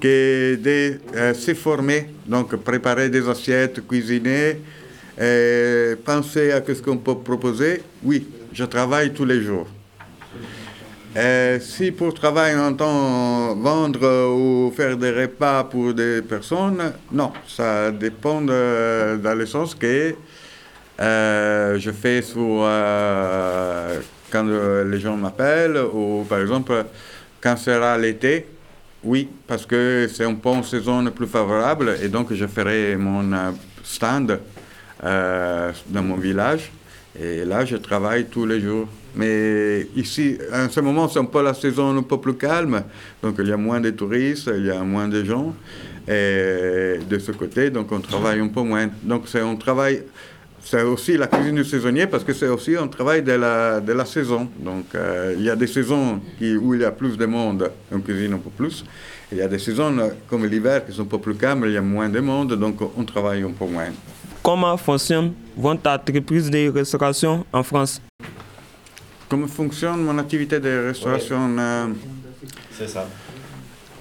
que 0.00 0.54
de 0.56 0.98
euh, 1.14 1.34
se 1.34 1.54
former, 1.54 2.08
donc 2.26 2.54
préparer 2.56 3.08
des 3.08 3.26
assiettes, 3.28 3.86
cuisiner, 3.86 4.58
et 5.20 5.96
penser 6.04 6.50
à 6.52 6.62
ce 6.66 6.80
qu'on 6.80 6.96
peut 6.96 7.16
proposer, 7.16 7.82
oui, 8.02 8.26
je 8.52 8.64
travaille 8.64 9.12
tous 9.12 9.24
les 9.26 9.42
jours. 9.42 9.66
Et 11.16 11.58
si 11.60 11.90
pour 11.90 12.14
travail 12.14 12.54
on 12.56 12.68
entend 12.68 13.54
vendre 13.56 14.28
ou 14.32 14.72
faire 14.76 14.96
des 14.96 15.10
repas 15.10 15.64
pour 15.64 15.92
des 15.92 16.22
personnes, 16.22 16.92
non, 17.12 17.32
ça 17.48 17.90
dépend 17.90 18.40
de- 18.40 19.16
dans 19.16 19.34
le 19.34 19.44
sens 19.44 19.74
que 19.74 20.14
euh, 21.00 21.78
je 21.78 21.90
fais 21.90 22.22
sur 22.22 22.60
euh, 22.62 23.98
quand 24.30 24.46
euh, 24.46 24.84
les 24.88 25.00
gens 25.00 25.16
m'appellent 25.16 25.80
ou 25.92 26.24
par 26.28 26.40
exemple 26.40 26.84
quand 27.40 27.56
sera 27.56 27.98
l'été, 27.98 28.46
oui, 29.02 29.28
parce 29.48 29.66
que 29.66 30.08
c'est 30.12 30.24
un 30.24 30.34
peu 30.34 30.50
une 30.50 30.62
saison 30.62 31.04
plus 31.10 31.26
favorable 31.26 31.96
et 32.02 32.08
donc 32.08 32.32
je 32.32 32.46
ferai 32.46 32.94
mon 32.96 33.32
euh, 33.32 33.50
stand 33.82 34.38
euh, 35.04 35.72
dans 35.88 36.02
mon 36.02 36.16
village 36.16 36.70
et 37.20 37.44
là 37.44 37.64
je 37.64 37.76
travaille 37.76 38.26
tous 38.26 38.46
les 38.46 38.60
jours. 38.60 38.88
Mais 39.16 39.88
ici, 39.96 40.38
en 40.54 40.68
ce 40.68 40.78
moment, 40.78 41.08
c'est 41.08 41.18
un 41.18 41.24
peu 41.24 41.42
la 41.42 41.52
saison 41.52 41.96
un 41.98 42.02
peu 42.02 42.18
plus 42.18 42.34
calme, 42.34 42.84
donc 43.20 43.34
il 43.40 43.48
y 43.48 43.52
a 43.52 43.56
moins 43.56 43.80
de 43.80 43.90
touristes, 43.90 44.48
il 44.56 44.66
y 44.66 44.70
a 44.70 44.82
moins 44.84 45.08
de 45.08 45.24
gens. 45.24 45.52
Et 46.06 46.98
de 47.08 47.18
ce 47.18 47.32
côté, 47.32 47.70
donc 47.70 47.90
on 47.90 48.00
travaille 48.00 48.38
un 48.38 48.48
peu 48.48 48.62
moins. 48.62 48.88
Donc 49.02 49.24
c'est 49.26 49.40
un 49.40 49.56
travail 49.56 50.04
c'est 50.62 50.82
aussi 50.82 51.16
la 51.16 51.26
cuisine 51.26 51.56
du 51.56 51.64
saisonnier 51.64 52.06
parce 52.06 52.22
que 52.22 52.32
c'est 52.32 52.48
aussi 52.48 52.76
un 52.76 52.86
travail 52.86 53.22
de 53.22 53.32
la, 53.32 53.80
de 53.80 53.92
la 53.92 54.04
saison. 54.04 54.48
Donc 54.58 54.86
euh, 54.94 55.34
il 55.36 55.44
y 55.44 55.50
a 55.50 55.56
des 55.56 55.66
saisons 55.66 56.20
où 56.40 56.74
il 56.74 56.80
y 56.80 56.84
a 56.84 56.92
plus 56.92 57.16
de 57.16 57.26
monde, 57.26 57.70
on 57.90 58.00
cuisine 58.00 58.34
un 58.34 58.38
peu 58.38 58.50
plus. 58.50 58.84
Il 59.32 59.38
y 59.38 59.42
a 59.42 59.48
des 59.48 59.58
saisons 59.58 59.96
euh, 59.98 60.10
comme 60.28 60.46
l'hiver 60.46 60.84
qui 60.84 60.92
sont 60.92 61.02
un 61.02 61.06
peu 61.06 61.18
plus 61.18 61.34
calmes, 61.34 61.64
il 61.66 61.72
y 61.72 61.76
a 61.76 61.82
moins 61.82 62.08
de 62.08 62.20
monde, 62.20 62.54
donc 62.54 62.76
on 62.96 63.04
travaille 63.04 63.42
un 63.42 63.50
peu 63.50 63.66
moins. 63.66 63.88
Comment 64.42 64.76
fonctionne 64.76 65.32
votre 65.56 65.88
entreprise 65.88 66.50
de 66.50 66.68
restauration 66.70 67.44
en 67.52 67.62
France? 67.62 68.00
Comment 69.28 69.46
fonctionne 69.46 70.02
mon 70.02 70.16
activité 70.18 70.58
de 70.58 70.86
restauration 70.88 71.56
euh, 71.58 71.86
C'est 72.72 72.88
ça. 72.88 73.06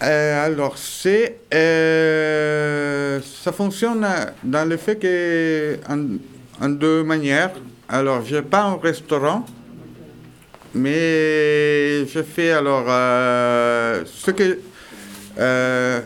Euh, 0.01 0.45
alors, 0.45 0.77
c'est, 0.77 1.41
euh, 1.53 3.19
ça 3.43 3.51
fonctionne 3.51 4.07
dans 4.43 4.67
le 4.67 4.77
fait 4.77 4.95
que, 4.97 5.77
en, 5.89 6.17
en 6.65 6.69
deux 6.69 7.03
manières. 7.03 7.51
Alors, 7.89 8.23
je 8.25 8.37
n'ai 8.37 8.41
pas 8.41 8.63
un 8.63 8.77
restaurant, 8.77 9.45
mais 10.73 12.05
je 12.07 12.23
fais 12.23 12.51
alors 12.51 12.85
euh, 12.87 14.03
ce 14.05 14.31
que 14.31 14.59
euh, 15.37 15.99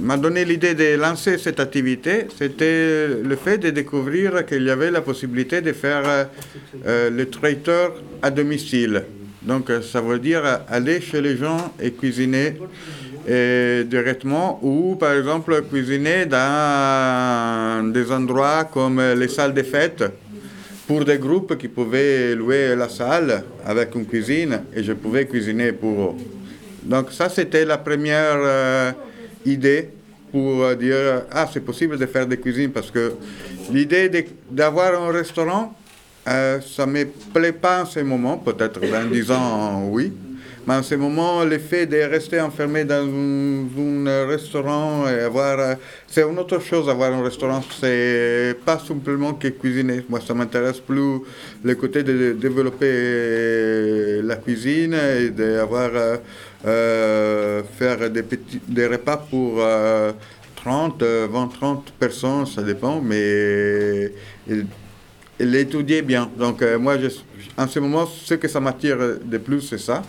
m'a 0.00 0.16
donné 0.16 0.44
l'idée 0.44 0.74
de 0.74 0.96
lancer 0.96 1.38
cette 1.38 1.60
activité, 1.60 2.26
c'était 2.36 3.08
le 3.22 3.36
fait 3.36 3.58
de 3.58 3.70
découvrir 3.70 4.44
qu'il 4.46 4.64
y 4.64 4.70
avait 4.70 4.90
la 4.90 5.00
possibilité 5.00 5.60
de 5.60 5.72
faire 5.72 6.02
euh, 6.06 6.24
euh, 6.86 7.10
le 7.10 7.28
traiteur 7.28 7.94
à 8.22 8.30
domicile. 8.30 9.04
Donc, 9.42 9.70
euh, 9.70 9.80
ça 9.80 10.00
veut 10.00 10.18
dire 10.18 10.42
aller 10.68 11.00
chez 11.00 11.20
les 11.20 11.36
gens 11.36 11.72
et 11.80 11.92
cuisiner 11.92 12.56
euh, 13.28 13.84
directement 13.84 14.58
ou, 14.62 14.96
par 14.96 15.12
exemple, 15.14 15.62
cuisiner 15.70 16.26
dans 16.26 17.90
des 17.92 18.10
endroits 18.12 18.64
comme 18.64 19.00
les 19.00 19.28
salles 19.28 19.54
de 19.54 19.62
fête 19.62 20.04
pour 20.86 21.04
des 21.04 21.18
groupes 21.18 21.56
qui 21.56 21.68
pouvaient 21.68 22.34
louer 22.34 22.74
la 22.74 22.88
salle 22.88 23.44
avec 23.64 23.94
une 23.94 24.06
cuisine 24.06 24.62
et 24.74 24.82
je 24.82 24.92
pouvais 24.92 25.24
cuisiner 25.26 25.72
pour 25.72 26.10
eux. 26.10 26.14
Donc 26.82 27.12
ça, 27.12 27.28
c'était 27.28 27.64
la 27.64 27.78
première 27.78 28.36
euh, 28.36 28.92
idée 29.44 29.88
pour 30.30 30.62
euh, 30.62 30.74
dire, 30.74 31.24
ah, 31.30 31.48
c'est 31.52 31.60
possible 31.60 31.98
de 31.98 32.06
faire 32.06 32.26
des 32.26 32.36
cuisines 32.38 32.70
parce 32.70 32.90
que 32.90 33.14
l'idée 33.72 34.10
d'avoir 34.50 35.00
un 35.02 35.10
restaurant, 35.10 35.74
euh, 36.28 36.60
ça 36.60 36.86
me 36.86 37.04
plaît 37.34 37.52
pas 37.52 37.82
en 37.82 37.86
ce 37.86 38.00
moment, 38.00 38.36
peut-être 38.38 38.80
dans 38.80 39.10
10 39.10 39.30
ans, 39.32 39.88
oui. 39.88 40.12
Mais 40.66 40.74
en 40.74 40.82
ce 40.82 40.94
moment, 40.94 41.42
le 41.42 41.58
fait 41.58 41.86
de 41.86 41.96
rester 41.96 42.38
enfermé 42.38 42.84
dans 42.84 43.02
un, 43.06 44.06
un 44.06 44.26
restaurant 44.26 45.08
et 45.08 45.20
avoir... 45.20 45.58
euh, 45.58 45.74
C'est 46.06 46.22
une 46.22 46.38
autre 46.38 46.60
chose, 46.60 46.88
avoir 46.88 47.12
un 47.14 47.22
restaurant. 47.22 47.62
C'est 47.80 48.54
pas 48.64 48.78
simplement 48.78 49.32
que 49.32 49.48
cuisiner. 49.48 50.04
Moi, 50.08 50.20
ça 50.20 50.34
m'intéresse 50.34 50.78
plus 50.78 51.20
le 51.64 51.74
côté 51.74 52.02
de 52.02 52.32
développer 52.32 54.20
la 54.22 54.36
cuisine 54.36 54.94
et 54.94 55.30
d'avoir... 55.30 55.90
euh, 56.66 57.62
faire 57.78 58.10
des, 58.10 58.22
petits, 58.22 58.60
des 58.66 58.86
repas 58.86 59.16
pour 59.16 59.56
euh, 59.58 60.12
30, 60.56 61.02
euh, 61.02 61.28
20, 61.30 61.48
30 61.48 61.92
personnes, 61.98 62.46
ça 62.46 62.62
dépend, 62.62 63.00
mais 63.00 64.12
l'étudier 65.38 66.02
bien. 66.02 66.30
Donc, 66.38 66.62
euh, 66.62 66.78
moi, 66.78 66.96
en 67.56 67.66
ce 67.66 67.78
moment, 67.78 68.06
ce 68.06 68.34
que 68.34 68.48
ça 68.48 68.60
m'attire 68.60 68.98
de 69.24 69.38
plus, 69.38 69.62
c'est 69.62 69.78
ça. 69.78 70.02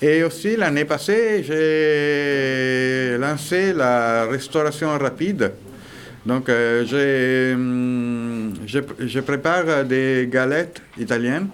Et 0.00 0.24
aussi, 0.24 0.56
l'année 0.56 0.84
passée, 0.84 1.44
j'ai 1.44 3.16
lancé 3.18 3.72
la 3.72 4.26
restauration 4.26 4.98
rapide. 4.98 5.52
Donc, 6.26 6.48
euh, 6.48 7.54
hum, 7.54 8.52
je, 8.66 8.80
je 8.98 9.20
prépare 9.20 9.84
des 9.84 10.28
galettes 10.30 10.82
italiennes 10.98 11.48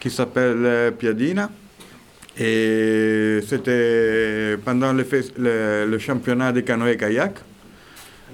qui 0.00 0.10
s'appellent 0.10 0.64
euh, 0.64 0.90
piadina. 0.90 1.50
Et 2.38 3.40
c'était 3.48 4.56
pendant 4.64 4.92
le, 4.92 5.04
le- 5.88 5.98
championnat 5.98 6.52
de 6.52 6.60
canoë-kayak. 6.60 7.32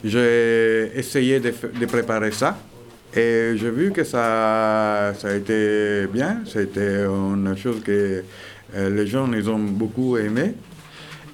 J'ai 0.05 0.91
essayé 0.97 1.39
de, 1.39 1.53
de 1.81 1.87
préparer 1.87 2.33
ça. 2.33 2.59
Et 3.15 3.53
j'ai 3.57 3.71
vu 3.71 3.93
que 3.93 4.03
ça, 4.05 5.13
ça 5.19 5.29
a 5.29 5.35
été 5.35 6.07
bien. 6.13 6.39
C'était 6.47 7.05
une 7.05 7.55
chose 7.57 7.81
que 7.85 8.25
euh, 8.75 8.91
les 8.91 9.07
gens 9.07 9.31
ils 9.33 9.49
ont 9.49 9.59
beaucoup 9.59 10.17
aimé. 10.17 10.55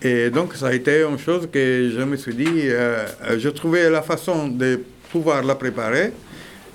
Et 0.03 0.31
donc, 0.31 0.55
ça 0.55 0.69
a 0.69 0.73
été 0.75 1.03
une 1.03 1.19
chose 1.19 1.49
que 1.51 1.91
je 1.97 2.03
me 2.03 2.17
suis 2.17 2.35
dit, 2.35 2.47
euh, 2.67 3.05
euh, 3.31 3.39
je 3.39 3.49
trouvais 3.49 3.91
la 3.91 4.03
façon 4.03 4.47
de 4.49 4.81
pouvoir 5.11 5.43
la 5.43 5.57
préparer, 5.57 6.13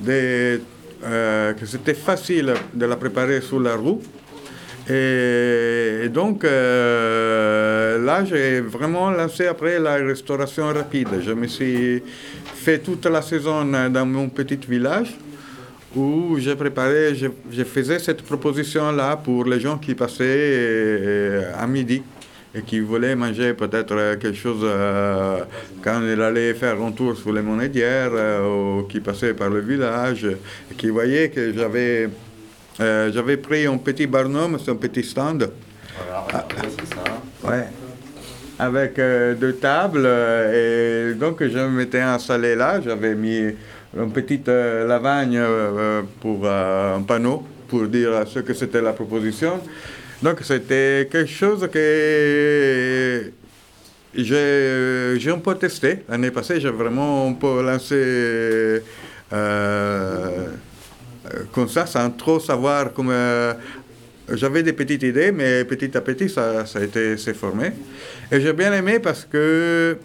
de, 0.02 0.60
euh, 1.06 1.54
que 1.54 1.66
c'était 1.66 1.94
facile 1.94 2.54
de 2.74 2.86
la 2.86 2.96
préparer 2.98 3.40
sur 3.40 3.60
la 3.62 3.76
roue. 3.76 4.02
Et, 4.90 6.10
donc, 6.10 6.44
euh, 6.44 8.04
là, 8.04 8.26
j'ai 8.26 8.60
vraiment 8.60 9.12
lancé 9.12 9.48
après 9.48 9.80
la 9.80 9.96
restauration 9.96 10.68
rapide. 10.68 11.08
Je 11.26 11.32
me 11.32 11.48
suis 11.48 12.04
fait 12.56 12.80
toute 12.80 13.06
la 13.06 13.22
saison 13.22 13.64
dans 13.66 14.06
mon 14.06 14.30
petit 14.30 14.60
village 14.68 15.16
où 15.96 16.38
j'ai 16.40 16.56
préparé, 16.56 17.16
je, 17.16 17.28
je 17.52 17.64
faisais 17.64 18.00
cette 18.00 18.24
proposition-là 18.24 19.18
pour 19.18 19.46
les 19.46 19.60
gens 19.60 19.78
qui 19.78 19.94
passaient 19.94 20.24
euh, 20.26 21.52
à 21.58 21.68
midi 21.68 22.02
et 22.56 22.62
qui 22.62 22.80
voulaient 22.80 23.16
manger 23.16 23.54
peut-être 23.54 24.18
quelque 24.20 24.34
chose 24.34 24.62
euh, 24.64 25.44
quand 25.84 26.02
ils 26.02 26.22
allaient 26.22 26.54
faire 26.54 26.82
un 26.82 26.92
tour 26.92 27.16
sur 27.18 27.34
les 27.34 27.42
monadières 27.42 28.12
euh, 28.14 28.80
ou 28.80 28.84
qui 28.84 29.00
passaient 29.00 29.34
par 29.34 29.50
le 29.50 29.62
village 29.62 30.26
et 30.26 30.76
qui 30.76 30.90
voyaient 30.90 31.30
que 31.30 31.54
j'avais 31.54 32.10
euh, 32.80 33.12
j'avais 33.14 33.38
pris 33.38 33.66
un 33.66 33.78
petit 33.78 34.08
barnum, 34.08 34.58
c'est 34.64 34.72
un 34.72 34.76
petit 34.76 35.04
stand. 35.04 35.50
Voilà, 36.08 36.48
c'est 36.62 36.94
ça. 36.94 37.04
Ouais. 37.50 37.68
Avec 38.60 38.98
euh, 39.00 39.36
deux 39.36 39.54
tables. 39.54 40.04
euh, 40.06 41.12
et 41.12 41.16
donc, 41.16 41.44
je 41.44 41.60
m'étais 41.60 42.02
installé 42.02 42.56
là. 42.56 42.82
J'avais 42.82 43.16
mis 43.16 43.54
une 43.96 44.12
petite 44.12 44.48
lavagne 44.48 45.40
pour 46.20 46.48
un 46.48 47.02
panneau 47.02 47.44
pour 47.68 47.88
dire 47.88 48.24
ce 48.28 48.40
que 48.40 48.54
c'était 48.54 48.82
la 48.82 48.94
proposition. 48.94 49.60
Donc, 50.22 50.40
c'était 50.42 51.08
quelque 51.12 51.30
chose 51.30 51.68
que 51.72 53.32
j'ai 54.16 55.16
j'ai 55.20 55.32
un 55.32 55.40
peu 55.40 55.56
testé. 55.56 56.04
L'année 56.10 56.32
passée, 56.32 56.60
j'ai 56.60 56.70
vraiment 56.70 57.28
un 57.28 57.34
peu 57.34 57.62
lancé 57.64 58.82
euh, 59.34 60.48
comme 61.52 61.70
ça, 61.70 61.86
sans 61.86 62.10
trop 62.12 62.40
savoir 62.40 62.94
comment. 62.94 63.12
euh, 63.12 63.54
j'avais 64.32 64.64
des 64.64 64.74
petites 64.74 65.04
idées, 65.04 65.32
mais 65.32 65.66
petit 65.66 65.96
à 65.98 66.02
petit, 66.02 66.30
ça, 66.30 66.66
ça 66.66 66.80
a 66.80 66.84
été 66.84 67.18
s'est 67.18 67.34
formé. 67.34 67.72
Et 68.32 68.40
j'ai 68.40 68.54
bien 68.54 68.74
aimé 68.74 69.00
parce 69.00 69.26
que 69.26 69.98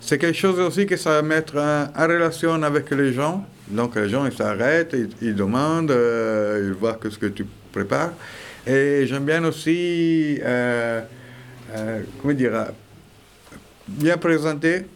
c'est 0.00 0.18
quelque 0.18 0.38
chose 0.38 0.58
aussi 0.60 0.86
que 0.86 0.96
ça 0.96 1.10
va 1.10 1.22
mettre 1.22 1.58
en, 1.58 2.06
relation 2.06 2.62
avec 2.62 2.90
les 2.90 3.12
gens. 3.12 3.44
Donc 3.68 3.96
les 3.96 4.08
gens, 4.08 4.24
ils 4.24 4.32
s'arrêtent, 4.32 4.96
ils, 5.20 5.34
demandent, 5.34 5.90
euh, 5.90 6.68
ils 6.68 6.72
voient 6.72 6.94
que 6.94 7.10
ce 7.10 7.18
que 7.18 7.26
tu 7.26 7.44
prépares. 7.70 8.12
Et 8.66 9.06
j'aime 9.06 9.24
bien 9.24 9.44
aussi, 9.44 10.40
euh, 10.42 11.02
comment 12.22 12.34
dire, 12.34 12.66
bien 13.86 14.16
présenter 14.16 14.86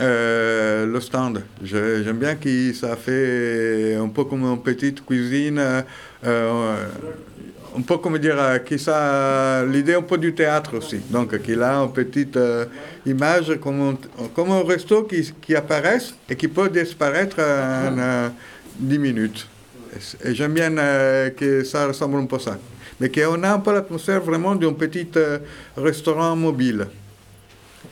euh, 0.00 0.86
le 0.86 1.00
stand. 1.00 1.42
J'aime 1.62 2.18
bien 2.18 2.34
que 2.36 2.72
ça 2.72 2.96
fait 2.96 3.94
un 3.94 4.08
peu 4.08 4.24
comme 4.24 4.44
une 4.44 4.60
petite 4.60 5.04
cuisine, 5.04 5.58
euh, 5.58 5.82
euh, 6.24 6.76
un 7.76 7.82
peu 7.82 7.98
comme 7.98 8.18
dire, 8.18 8.36
que 8.64 8.76
ça, 8.78 9.64
l'idée 9.66 9.94
un 9.94 10.02
peu 10.02 10.18
du 10.18 10.34
théâtre 10.34 10.78
aussi. 10.78 10.98
Donc 11.10 11.40
qu'il 11.42 11.62
a 11.62 11.76
une 11.76 11.92
petite 11.92 12.38
image 13.06 13.58
comme 13.60 13.80
un, 13.82 14.28
comme 14.34 14.50
un 14.52 14.62
resto 14.62 15.04
qui, 15.04 15.32
qui 15.40 15.54
apparaît 15.54 15.98
et 16.28 16.36
qui 16.36 16.48
peut 16.48 16.68
disparaître 16.68 17.38
en 17.38 17.98
euh, 17.98 18.28
10 18.78 18.98
minutes. 18.98 19.46
Et 20.24 20.34
j'aime 20.34 20.54
bien 20.54 20.70
que 21.36 21.64
ça 21.64 21.86
ressemble 21.86 22.18
un 22.18 22.24
peu 22.24 22.36
à 22.36 22.40
ça. 22.40 22.58
Mais 22.98 23.10
qu'on 23.10 23.42
a 23.42 23.52
un 23.52 23.58
peu 23.58 23.74
l'atmosphère 23.74 24.22
vraiment 24.22 24.54
d'un 24.54 24.72
petit 24.72 25.06
restaurant 25.76 26.34
mobile. 26.34 26.86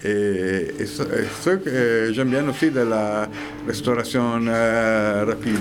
Et, 0.02 0.74
et 0.78 0.86
ce, 0.86 1.02
et 1.02 1.26
ce 1.42 1.50
que 1.50 2.12
j'aime 2.14 2.30
bien 2.30 2.48
aussi 2.48 2.70
de 2.70 2.80
la 2.80 3.28
restauration 3.66 4.40
euh, 4.46 5.24
rapide. 5.26 5.58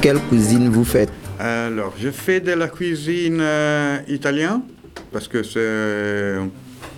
Quelle 0.00 0.20
cuisine 0.28 0.68
vous 0.70 0.84
faites? 0.84 1.10
Alors, 1.38 1.92
je 2.00 2.10
fais 2.10 2.40
de 2.40 2.52
la 2.52 2.68
cuisine 2.68 3.40
euh, 3.40 3.98
italienne 4.08 4.62
parce 5.12 5.28
que 5.28 5.42
c'est, 5.42 6.36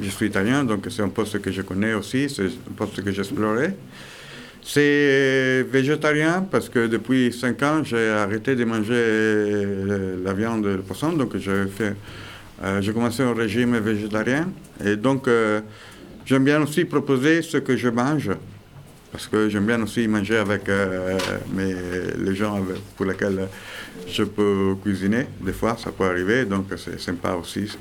je 0.00 0.10
suis 0.10 0.26
italien, 0.26 0.62
donc 0.62 0.86
c'est 0.88 1.02
un 1.02 1.08
poste 1.08 1.40
que 1.40 1.50
je 1.50 1.62
connais 1.62 1.94
aussi, 1.94 2.28
c'est 2.28 2.44
un 2.44 2.74
poste 2.76 3.02
que 3.02 3.10
j'explorais. 3.10 3.74
C'est 4.70 5.62
végétarien 5.72 6.46
parce 6.50 6.68
que 6.68 6.88
depuis 6.88 7.32
5 7.32 7.62
ans, 7.62 7.82
j'ai 7.82 8.10
arrêté 8.10 8.54
de 8.54 8.66
manger 8.66 8.92
euh, 8.92 10.16
la 10.22 10.34
viande 10.34 10.62
de 10.66 10.76
poisson, 10.76 11.12
donc 11.12 11.34
euh, 11.36 11.66
j'ai 12.82 12.92
commencé 12.92 13.22
un 13.22 13.32
régime 13.32 13.78
végétarien. 13.78 14.50
Et 14.84 14.96
donc, 14.96 15.26
euh, 15.26 15.62
j'aime 16.26 16.44
bien 16.44 16.60
aussi 16.62 16.84
proposer 16.84 17.40
ce 17.40 17.56
que 17.56 17.78
je 17.78 17.88
mange. 17.88 18.30
Parce 19.10 19.26
que 19.26 19.48
j'aime 19.48 19.64
bien 19.64 19.82
aussi 19.82 20.06
manger 20.06 20.36
avec 20.36 20.68
euh, 20.68 21.16
mes- 21.54 21.74
les 22.22 22.34
gens 22.36 22.62
pour 22.94 23.06
lesquels 23.06 23.48
je 24.06 24.22
peux 24.22 24.74
cuisiner. 24.82 25.24
Des 25.40 25.54
fois, 25.54 25.78
ça 25.82 25.90
peut 25.92 26.04
arriver, 26.04 26.44
donc 26.44 26.66
c'est 26.76 27.00
sympa 27.00 27.32
aussi. 27.32 27.74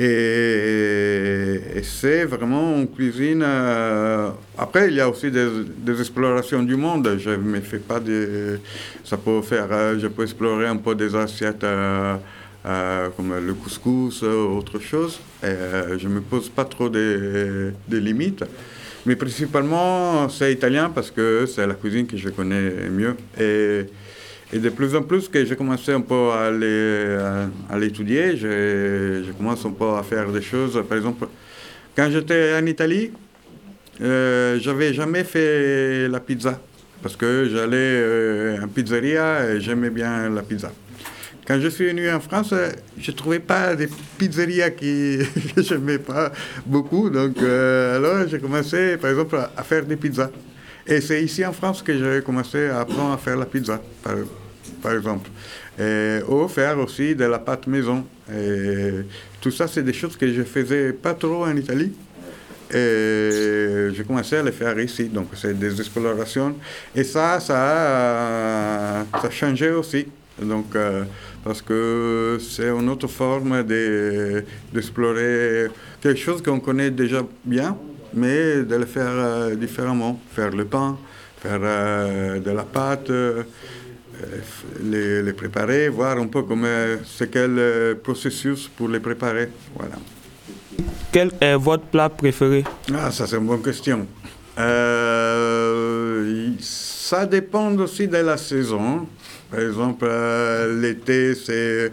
Et, 0.00 1.37
et 1.78 1.82
c'est 1.84 2.24
vraiment 2.24 2.76
une 2.76 2.88
cuisine. 2.88 3.42
euh, 3.44 4.30
après, 4.56 4.88
il 4.88 4.94
y 4.94 5.00
a 5.00 5.08
aussi 5.08 5.30
des, 5.30 6.00
explorations 6.00 6.62
du 6.64 6.74
monde. 6.74 7.16
Je 7.18 7.30
ne 7.30 7.60
fais 7.60 7.78
pas 7.78 8.00
de. 8.00 8.58
Ça 9.04 9.16
peut 9.16 9.40
faire. 9.42 9.68
euh, 9.70 9.96
je 9.98 10.08
peux 10.08 10.24
explorer 10.24 10.66
un 10.66 10.76
peu 10.76 10.94
des 10.96 11.14
assiettes. 11.14 11.62
euh, 11.62 12.16
comme 13.16 13.32
le 13.46 13.54
couscous 13.54 14.22
ou 14.22 14.58
autre 14.58 14.78
chose. 14.80 15.20
Je 15.42 16.08
ne 16.08 16.14
me 16.14 16.20
pose 16.20 16.48
pas 16.48 16.64
trop 16.64 16.88
de, 16.88 17.72
limites. 17.88 18.44
Mais 19.06 19.14
principalement, 19.14 20.28
c'est 20.28 20.52
italien 20.52 20.90
parce 20.92 21.10
que 21.12 21.46
c'est 21.46 21.66
la 21.66 21.74
cuisine 21.74 22.06
que 22.06 22.16
je 22.16 22.28
connais 22.30 22.90
mieux. 22.90 23.14
Et, 23.40 23.86
et 24.52 24.58
de 24.58 24.68
plus 24.70 24.94
en 24.96 25.02
plus 25.02 25.28
que 25.28 25.44
j'ai 25.44 25.56
commencé 25.56 25.92
un 25.92 26.00
peu 26.00 26.30
à 26.32 27.78
l'étudier, 27.78 28.36
je, 28.36 29.22
je 29.26 29.32
commence 29.32 29.64
un 29.64 29.70
peu 29.70 29.90
à 30.00 30.02
faire 30.02 30.30
des 30.32 30.42
choses. 30.42 30.82
Par 30.88 30.98
exemple, 30.98 31.26
quand 31.98 32.12
j'étais 32.12 32.54
en 32.56 32.64
Italie, 32.64 33.10
euh, 34.00 34.60
j'avais 34.60 34.94
jamais 34.94 35.24
fait 35.24 36.06
la 36.06 36.20
pizza 36.20 36.60
parce 37.02 37.16
que 37.16 37.48
j'allais 37.50 37.76
euh, 37.76 38.62
en 38.62 38.68
pizzeria 38.68 39.50
et 39.50 39.60
j'aimais 39.60 39.90
bien 39.90 40.30
la 40.30 40.42
pizza. 40.42 40.70
Quand 41.44 41.58
je 41.60 41.66
suis 41.66 41.88
venu 41.88 42.08
en 42.08 42.20
France, 42.20 42.52
euh, 42.52 42.70
je 43.00 43.10
ne 43.10 43.16
trouvais 43.16 43.40
pas 43.40 43.74
des 43.74 43.88
pizzerias 44.16 44.70
qui 44.70 45.18
que 45.56 45.60
j'aimais 45.60 45.98
pas 45.98 46.30
beaucoup. 46.64 47.10
Donc, 47.10 47.42
euh, 47.42 47.96
alors, 47.96 48.28
j'ai 48.28 48.38
commencé, 48.38 48.96
par 48.96 49.10
exemple, 49.10 49.36
à, 49.56 49.62
faire 49.64 49.84
des 49.84 49.96
pizzas. 49.96 50.30
Et 50.86 51.00
c'est 51.00 51.24
ici 51.24 51.44
en 51.44 51.52
France 51.52 51.82
que 51.82 51.98
j'ai 51.98 52.22
commencé 52.22 52.66
à 52.66 52.80
apprendre 52.82 53.14
à 53.14 53.18
faire 53.18 53.36
la 53.36 53.46
pizza, 53.46 53.82
par, 54.80 54.92
exemple. 54.92 55.30
Et, 55.80 56.20
ou 56.28 56.46
faire 56.46 56.78
aussi 56.78 57.16
de 57.16 57.24
la 57.24 57.40
pâte 57.40 57.66
maison. 57.66 58.04
Tout 59.40 59.50
ça, 59.50 59.66
c'est 59.68 59.82
des 59.82 59.92
choses 59.92 60.16
que 60.16 60.32
je 60.32 60.42
faisais 60.42 60.92
pas 60.92 61.14
trop 61.14 61.44
en 61.44 61.56
Italie. 61.56 61.92
Et 62.74 63.88
j'ai 63.94 64.04
commencé 64.04 64.36
à 64.36 64.42
les 64.42 64.52
faire 64.52 64.78
ici. 64.78 65.04
Donc, 65.04 65.28
c'est 65.34 65.58
des 65.58 65.78
explorations. 65.80 66.54
Et 66.94 67.02
ça, 67.04 67.40
ça 67.40 67.56
a, 67.56 69.04
ça 69.20 69.26
a 69.26 69.30
changé 69.30 69.70
aussi. 69.70 70.06
Donc, 70.40 70.74
euh, 70.76 71.04
parce 71.42 71.62
que 71.62 72.38
c'est 72.40 72.68
une 72.68 72.88
autre 72.90 73.08
forme 73.08 73.62
de- 73.64 74.44
d'explorer 74.72 75.68
quelque 76.00 76.20
chose 76.20 76.42
qu'on 76.42 76.60
connaît 76.60 76.90
déjà 76.90 77.22
bien, 77.44 77.76
mais 78.14 78.62
de 78.62 78.76
le 78.76 78.84
faire 78.86 79.10
euh, 79.14 79.54
différemment. 79.54 80.20
Faire 80.34 80.50
le 80.50 80.64
pain, 80.66 80.98
faire 81.42 81.60
euh, 81.62 82.38
de 82.38 82.50
la 82.50 82.64
pâte, 82.64 83.10
les, 84.82 85.22
les 85.22 85.32
préparer, 85.32 85.88
voir 85.88 86.18
un 86.18 86.26
peu 86.26 86.42
comment 86.42 86.96
c'est 87.06 87.30
quel 87.30 87.96
processus 88.02 88.68
pour 88.68 88.88
les 88.88 89.00
préparer. 89.00 89.48
Voilà. 89.74 89.96
Quel 91.10 91.30
est 91.40 91.56
votre 91.56 91.84
plat 91.84 92.08
préféré? 92.08 92.64
Ah, 92.94 93.10
ça 93.10 93.26
c'est 93.26 93.36
une 93.36 93.46
bonne 93.46 93.62
question. 93.62 94.06
Euh, 94.58 96.50
ça 96.60 97.24
dépend 97.26 97.74
aussi 97.76 98.08
de 98.08 98.18
la 98.18 98.36
saison. 98.36 99.06
Par 99.50 99.60
exemple, 99.60 100.04
euh, 100.08 100.80
l'été, 100.80 101.34
c'est 101.34 101.92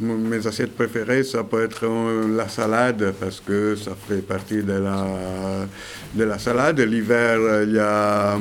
mes 0.00 0.44
assiettes 0.46 0.74
préférées, 0.74 1.22
ça 1.22 1.44
peut 1.44 1.62
être 1.62 1.84
euh, 1.84 2.36
la 2.36 2.48
salade 2.48 3.14
parce 3.20 3.40
que 3.40 3.76
ça 3.76 3.92
fait 4.08 4.22
partie 4.22 4.62
de 4.62 4.72
la, 4.72 5.06
de 6.14 6.24
la 6.24 6.38
salade. 6.38 6.80
L'hiver, 6.80 7.62
il 7.62 7.74
y 7.74 7.78
a 7.78 8.38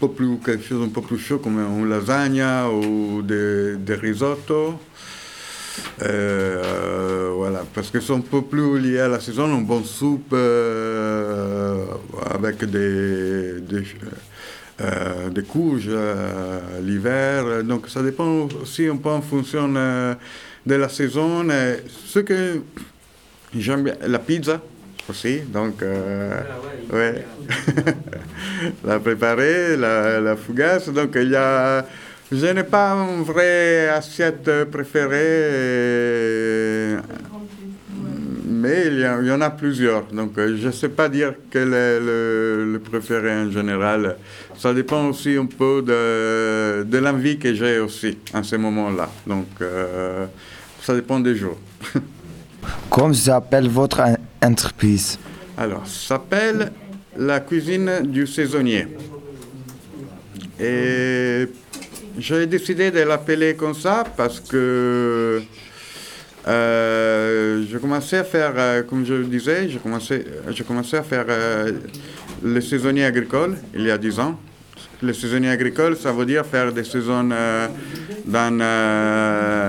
peu 0.00 0.08
plus, 0.08 0.38
quelque 0.38 0.64
chose 0.64 0.84
un 0.84 0.88
peu 0.88 1.02
plus 1.02 1.18
chaud 1.18 1.38
comme 1.38 1.58
une 1.58 1.88
lasagna 1.88 2.68
ou 2.70 3.22
des, 3.22 3.76
des 3.76 3.94
risottos. 3.94 4.74
Euh, 6.02 7.32
voilà, 7.34 7.64
parce 7.74 7.90
que 7.90 8.00
c'est 8.00 8.12
un 8.12 8.20
peu 8.20 8.42
plus 8.42 8.78
lié 8.80 9.00
à 9.00 9.08
la 9.08 9.20
saison, 9.20 9.46
une 9.46 9.64
bonne 9.64 9.84
soupe 9.84 10.32
euh, 10.32 11.84
avec 12.32 12.64
des, 12.64 13.60
des, 13.60 13.84
euh, 14.80 15.28
des 15.30 15.44
l'hiver. 16.82 17.64
Donc 17.64 17.88
ça 17.88 18.02
dépend 18.02 18.48
aussi 18.62 18.86
un 18.86 18.96
peu 18.96 19.10
en 19.10 19.22
fonction 19.22 19.68
de 19.68 20.74
la 20.74 20.88
saison. 20.88 21.46
Ce 22.06 22.20
que 22.20 22.60
j'aime 23.56 23.84
bien, 23.84 23.94
la 24.06 24.18
pizza 24.18 24.60
aussi, 25.08 25.40
donc 25.40 25.82
euh, 25.82 26.40
ouais. 26.92 27.24
la 28.84 28.98
préparer, 28.98 29.76
la, 29.76 30.20
la 30.20 30.36
fougasse. 30.36 30.88
Donc 30.88 31.10
il 31.16 31.30
y 31.30 31.36
a 31.36 31.84
je 32.30 32.46
n'ai 32.46 32.64
pas 32.64 32.92
une 32.92 33.22
vraie 33.22 33.88
assiette 33.88 34.50
préférée, 34.70 35.18
mais 38.44 38.86
il 38.88 38.98
y, 38.98 39.04
a- 39.04 39.18
il 39.22 39.28
y 39.28 39.30
en 39.30 39.40
a 39.40 39.48
plusieurs. 39.50 40.02
Donc, 40.12 40.36
euh, 40.36 40.56
je 40.60 40.66
ne 40.66 40.72
sais 40.72 40.88
pas 40.90 41.08
dire 41.08 41.32
quel 41.50 41.72
est 41.72 42.00
le, 42.00 42.70
le 42.72 42.78
préféré 42.80 43.32
en 43.32 43.50
général. 43.50 44.16
Ça 44.58 44.74
dépend 44.74 45.06
aussi 45.08 45.36
un 45.36 45.46
peu 45.46 45.80
de, 45.82 46.82
de 46.84 46.98
l'envie 46.98 47.38
que 47.38 47.54
j'ai 47.54 47.78
aussi 47.78 48.18
en 48.34 48.42
ce 48.42 48.56
moment-là. 48.56 49.08
Donc, 49.26 49.46
euh, 49.62 50.26
ça 50.82 50.94
dépend 50.94 51.20
des 51.20 51.34
jours. 51.36 51.58
Comment 52.90 53.14
s'appelle 53.14 53.68
votre 53.68 54.00
entreprise 54.42 55.18
Alors, 55.56 55.86
s'appelle 55.86 56.72
la 57.16 57.40
cuisine 57.40 58.02
du 58.04 58.26
saisonnier. 58.26 58.86
Et 60.60 61.46
j'ai 62.18 62.46
décidé 62.46 62.90
de 62.90 63.00
l'appeler 63.00 63.54
comme 63.54 63.74
ça 63.74 64.04
parce 64.16 64.40
que 64.40 65.42
euh, 66.48 67.64
je 67.70 67.78
commençais 67.78 68.18
à 68.18 68.24
faire, 68.24 68.52
euh, 68.56 68.82
comme 68.82 69.04
je 69.04 69.14
le 69.14 69.24
disais, 69.24 69.68
j'ai 69.68 69.78
commencé, 69.78 70.24
j'ai 70.50 70.64
commencé 70.64 70.96
à 70.96 71.02
faire 71.02 71.26
euh, 71.28 71.72
le 72.42 72.60
saisonnier 72.60 73.04
agricole 73.04 73.56
il 73.74 73.82
y 73.82 73.90
a 73.90 73.98
10 73.98 74.20
ans. 74.20 74.38
Le 75.02 75.12
saisonnier 75.12 75.50
agricole, 75.50 75.96
ça 75.96 76.10
veut 76.10 76.26
dire 76.26 76.44
faire 76.44 76.72
des 76.72 76.84
saisons 76.84 77.28
euh, 77.30 77.68
dans, 78.24 78.56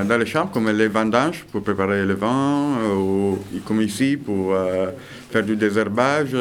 dans 0.07 0.17
les 0.17 0.25
champs, 0.25 0.47
comme 0.47 0.71
les 0.71 0.87
vendanges 0.87 1.45
pour 1.51 1.61
préparer 1.61 2.03
le 2.05 2.15
vin, 2.15 2.77
ou 2.95 3.28
comme 3.69 3.81
ici 3.83 4.17
pour 4.17 4.55
euh, 4.55 4.87
faire 5.29 5.43
du 5.43 5.55
désherbage. 5.55 6.35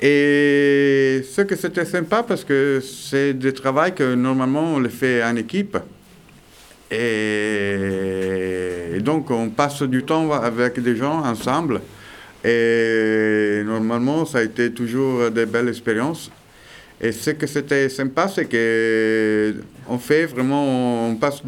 Et 0.00 1.22
ce 1.30 1.42
que 1.42 1.54
c'était 1.54 1.84
sympa 1.84 2.22
parce 2.22 2.44
que 2.44 2.80
c'est 2.80 3.34
des 3.34 3.52
travaux 3.52 3.90
que 3.94 4.14
normalement 4.14 4.76
on 4.76 4.78
le 4.78 4.88
fait 4.88 5.22
en 5.22 5.36
équipe. 5.36 5.76
Et, 6.90 7.76
et 8.96 9.00
donc 9.00 9.30
on 9.30 9.50
passe 9.50 9.82
du 9.82 10.02
temps 10.02 10.32
avec 10.32 10.80
des 10.80 10.96
gens 10.96 11.22
ensemble. 11.22 11.82
Et 12.42 13.62
normalement 13.66 14.24
ça 14.24 14.38
a 14.38 14.42
été 14.42 14.72
toujours 14.72 15.30
des 15.30 15.44
belles 15.44 15.68
expériences. 15.68 16.30
Et 17.02 17.12
ce 17.12 17.30
que 17.30 17.46
c'était 17.46 17.90
sympa, 17.90 18.28
c'est 18.28 18.46
que 18.46 19.56
on 19.86 19.98
fait 19.98 20.24
vraiment, 20.24 21.06
on 21.08 21.16
passe 21.16 21.42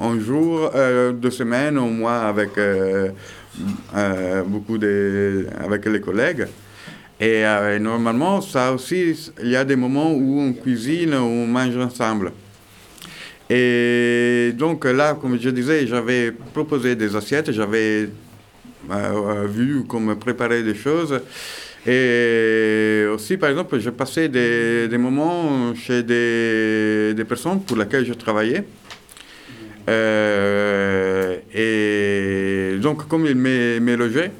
un 0.00 0.18
jour, 0.20 0.70
euh, 0.74 1.12
deux 1.12 1.30
semaines, 1.30 1.76
un 1.76 1.88
mois 1.88 2.20
avec 2.20 2.56
euh, 2.56 3.10
euh, 3.94 4.42
beaucoup 4.44 4.78
de, 4.78 5.46
avec 5.64 5.84
les 5.86 6.00
collègues. 6.00 6.46
Et 7.20 7.44
euh, 7.44 7.78
normalement, 7.78 8.40
ça 8.40 8.72
aussi, 8.72 9.30
il 9.42 9.48
y 9.48 9.56
a 9.56 9.64
des 9.64 9.76
moments 9.76 10.12
où 10.12 10.40
on 10.40 10.52
cuisine, 10.52 11.14
où 11.14 11.44
on 11.44 11.46
mange 11.46 11.76
ensemble. 11.76 12.32
Et 13.50 14.52
donc 14.56 14.84
là, 14.84 15.16
comme 15.20 15.38
je 15.40 15.50
disais, 15.50 15.86
j'avais 15.86 16.32
proposé 16.52 16.94
des 16.94 17.16
assiettes, 17.16 17.50
j'avais 17.50 18.08
euh, 18.90 19.46
vu 19.48 19.84
comment 19.88 20.14
préparer 20.14 20.62
des 20.62 20.74
choses. 20.74 21.20
Et 21.86 23.06
aussi, 23.12 23.36
par 23.36 23.50
exemple, 23.50 23.78
j'ai 23.80 23.90
passé 23.90 24.28
des, 24.28 24.86
des 24.88 24.98
moments 24.98 25.74
chez 25.74 26.02
des, 26.02 27.14
des 27.14 27.24
personnes 27.24 27.62
pour 27.62 27.78
lesquelles 27.78 28.04
je 28.04 28.12
travaillais. 28.12 28.64
Et 31.54 32.76
donc, 32.80 33.06
comme 33.08 33.26
ils 33.26 33.34
me 33.36 33.78
me 33.80 33.94
logeaient, 33.96 34.30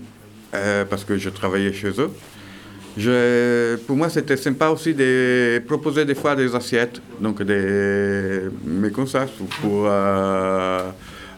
euh, 0.55 0.85
parce 0.85 1.05
que 1.05 1.17
je 1.19 1.29
travaillais 1.31 1.73
chez 1.73 1.89
eux, 1.99 2.11
je, 2.97 3.77
pour 3.87 3.97
moi, 3.97 4.09
c'était 4.09 4.37
sympa 4.37 4.69
aussi 4.71 4.93
de 4.95 5.61
proposer 5.67 6.05
des 6.05 6.15
fois 6.17 6.35
des 6.35 6.53
assiettes, 6.55 7.01
donc 7.21 7.43
des, 7.43 8.41
mais 8.65 8.91
comme 8.91 9.07
pour 9.61 9.87
euh, 9.87 10.91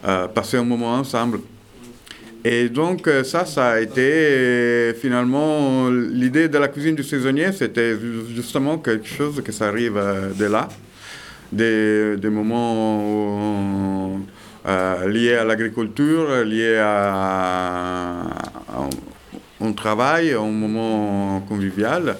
euh, 0.07 0.27
passer 0.27 0.57
un 0.57 0.63
moment 0.63 0.93
ensemble. 0.95 1.39
Et 2.43 2.69
donc 2.69 3.07
ça, 3.23 3.45
ça 3.45 3.73
a 3.73 3.79
été 3.79 4.95
finalement 4.99 5.89
l'idée 5.91 6.47
de 6.49 6.57
la 6.57 6.67
cuisine 6.69 6.95
du 6.95 7.03
saisonnier, 7.03 7.51
c'était 7.51 7.91
ju- 7.91 8.23
justement 8.35 8.79
quelque 8.79 9.07
chose 9.07 9.43
que 9.45 9.51
ça 9.51 9.67
arrive 9.67 9.99
de 10.39 10.45
là, 10.45 10.67
des, 11.51 12.17
des 12.17 12.29
moments 12.31 14.19
euh, 14.67 15.07
liés 15.09 15.35
à 15.35 15.43
l'agriculture, 15.43 16.43
liés 16.45 16.77
à, 16.77 18.23
à- 18.69 18.89
au 19.59 19.71
travail, 19.71 20.33
un 20.33 20.51
moment 20.51 21.39
convivial. 21.47 22.15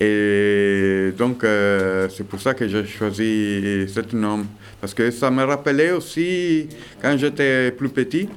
Et 0.00 1.12
donc 1.16 1.44
euh, 1.44 2.08
c'est 2.08 2.26
pour 2.26 2.40
ça 2.40 2.54
que 2.54 2.66
j'ai 2.66 2.84
choisi 2.86 3.86
ce 3.88 4.16
nom, 4.16 4.44
parce 4.80 4.94
que 4.94 5.10
ça 5.10 5.30
me 5.30 5.44
rappelait 5.44 5.92
aussi 5.92 6.68
quand 7.00 7.16
j'étais 7.16 7.70
plus 7.70 7.88
petit 7.88 8.28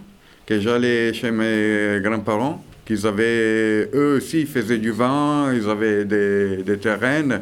que 0.45 0.59
j'allais 0.59 1.11
chez 1.13 1.31
mes 1.31 1.99
grands-parents, 2.03 2.63
qu'ils 2.85 3.07
avaient, 3.07 3.89
eux 3.95 4.17
aussi, 4.17 4.41
ils 4.41 4.47
faisaient 4.47 4.77
du 4.77 4.91
vin, 4.91 5.51
ils 5.55 5.67
avaient 5.67 6.05
des, 6.05 6.57
des 6.57 6.77
terrains. 6.77 7.39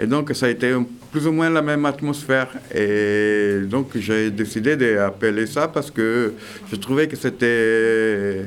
Et 0.00 0.06
donc, 0.06 0.30
ça 0.34 0.46
a 0.46 0.48
été 0.50 0.70
un- 0.70 0.86
plus 1.12 1.26
ou 1.26 1.32
moins 1.32 1.48
la 1.50 1.62
même 1.62 1.84
atmosphère. 1.86 2.48
Et 2.74 3.60
donc, 3.66 3.90
j'ai 3.96 4.30
décidé 4.30 4.76
d'appeler 4.76 5.46
ça 5.46 5.68
parce 5.68 5.90
que 5.90 6.34
je 6.70 6.76
trouvais 6.76 7.06
que 7.06 7.16
c'était. 7.16 8.46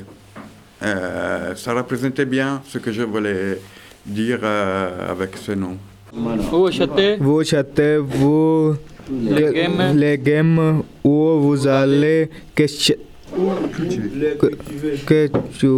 euh, 0.82 1.54
ça 1.56 1.72
représentait 1.74 2.24
bien 2.26 2.60
ce 2.68 2.78
que 2.78 2.92
je 2.92 3.02
voulais 3.02 3.58
dire 4.06 4.40
euh, 4.42 5.10
avec 5.10 5.30
ce 5.36 5.52
nom. 5.52 5.76
Vous 6.12 6.66
achetez 6.66 7.16
Vous 7.18 7.40
achetez 7.40 7.96
vos 7.98 8.74
Légumes. 9.10 9.92
légumes 9.96 10.82
où 11.02 11.40
vous 11.40 11.66
allez 11.66 12.28
que, 12.54 12.64
que, 14.38 14.46
que 15.06 15.28
tu 15.58 15.68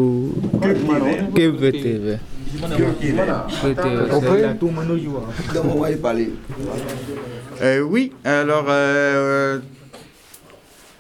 cultiver. 1.35 2.17
Euh, 7.63 7.81
oui, 7.81 8.13
alors 8.25 8.65
euh, 8.69 9.59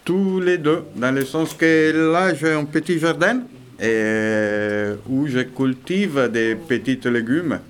tous 0.04 0.40
les 0.40 0.58
deux, 0.58 0.82
dans 0.94 1.10
le 1.14 1.24
sens 1.24 1.54
que 1.54 2.12
là 2.12 2.34
j'ai 2.34 2.52
un 2.52 2.64
petit 2.66 2.98
jardin 2.98 3.40
euh, 3.82 4.96
où 5.08 5.26
je 5.26 5.40
cultive 5.40 6.28
des 6.30 6.54
petits 6.54 7.00
légumes, 7.10 7.60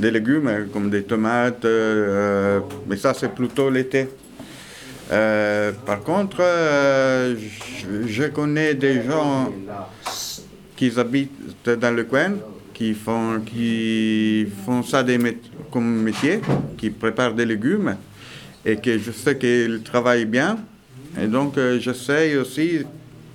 des 0.00 0.10
légumes 0.10 0.48
euh, 0.48 0.64
comme 0.72 0.90
des 0.90 1.04
tomates, 1.04 1.64
euh, 1.64 2.58
mais 2.88 2.96
ça 2.96 3.14
c'est 3.14 3.32
plutôt 3.32 3.70
l'été. 3.70 4.08
Euh, 5.12 5.70
par 5.86 6.00
contre, 6.02 6.38
euh, 6.40 7.36
je, 7.36 8.08
je 8.08 8.24
connais 8.24 8.74
des 8.74 9.02
gens 9.04 9.52
qui 10.76 10.92
habitent 10.98 11.68
dans 11.70 11.94
le 11.94 12.02
coin, 12.04 12.32
qui 12.78 12.94
font, 12.94 13.40
qui 13.44 14.46
font 14.64 14.84
ça 14.84 15.02
des 15.02 15.18
comme 15.72 16.00
métier, 16.02 16.38
qui 16.76 16.90
préparent 16.90 17.34
des 17.34 17.44
légumes, 17.44 17.96
et 18.64 18.76
que 18.76 18.96
je 18.98 19.10
sais 19.10 19.36
qu'ils 19.36 19.80
travaillent 19.82 20.26
bien. 20.26 20.58
Et 21.20 21.26
donc, 21.26 21.58
euh, 21.58 21.80
j'essaye 21.80 22.36
aussi, 22.36 22.82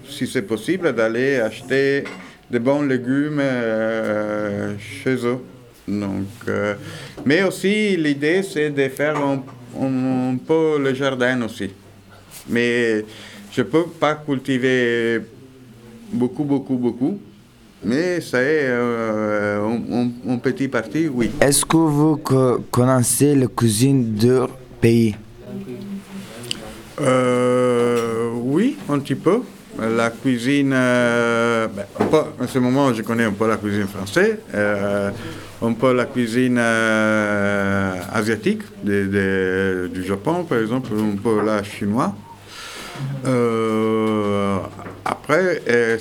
si 0.09 0.27
c'est 0.27 0.43
possible, 0.43 0.93
d'aller 0.95 1.35
acheter 1.41 2.05
de 2.49 2.57
bons 2.57 2.83
légumes 2.83 3.39
euh, 3.41 4.75
chez 4.79 5.15
eux. 5.25 5.39
Donc, 5.89 6.27
euh, 6.47 6.75
mais 7.25 7.43
aussi, 7.43 7.97
l'idée, 7.97 8.43
c'est 8.43 8.69
de 8.69 8.87
faire 8.87 9.17
un, 9.17 9.43
un- 9.77 10.31
un 10.31 10.37
peu 10.37 10.79
le 10.81 10.93
jardin 10.93 11.41
aussi. 11.41 11.69
Mais 12.47 13.03
je 13.51 13.61
ne 13.61 13.67
peux 13.67 13.87
pas 13.99 14.15
cultiver 14.15 15.19
beaucoup, 16.13 16.45
beaucoup, 16.45 16.77
beaucoup. 16.77 17.19
Mais 17.85 18.21
c'est 18.21 18.61
euh, 18.63 19.59
petit 20.41 20.67
parti, 20.69 21.07
oui. 21.07 21.31
Est-ce 21.41 21.65
que 21.65 21.75
vous 21.77 22.17
co- 22.17 22.63
connaissez 22.71 23.35
la 23.35 23.47
cuisine 23.47 24.15
de 24.15 24.43
pays? 24.79 25.15
Euh, 27.01 28.29
oui, 28.41 28.77
un 28.89 28.99
petit 28.99 29.15
peu. 29.15 29.41
La 29.81 30.11
cuisine, 30.11 30.71
euh, 30.73 31.67
ben, 31.67 31.85
en 32.39 32.47
ce 32.47 32.59
moment, 32.59 32.93
je 32.93 33.01
connais 33.01 33.23
un 33.23 33.31
peu 33.31 33.47
la 33.47 33.57
cuisine 33.57 33.87
française, 33.87 34.37
euh, 34.53 35.09
un 35.61 35.73
peu 35.73 35.93
la 35.93 36.05
cuisine 36.05 36.59
asiatique, 36.59 38.61
de- 38.83 39.07
de- 39.07 39.89
du 39.93 40.03
Japon, 40.05 40.43
par 40.43 40.59
exemple, 40.59 40.91
un 40.93 41.17
peu 41.17 41.43
la 41.43 41.63
chinois. 41.63 42.13
Après, 45.23 45.61
euh, 45.69 45.97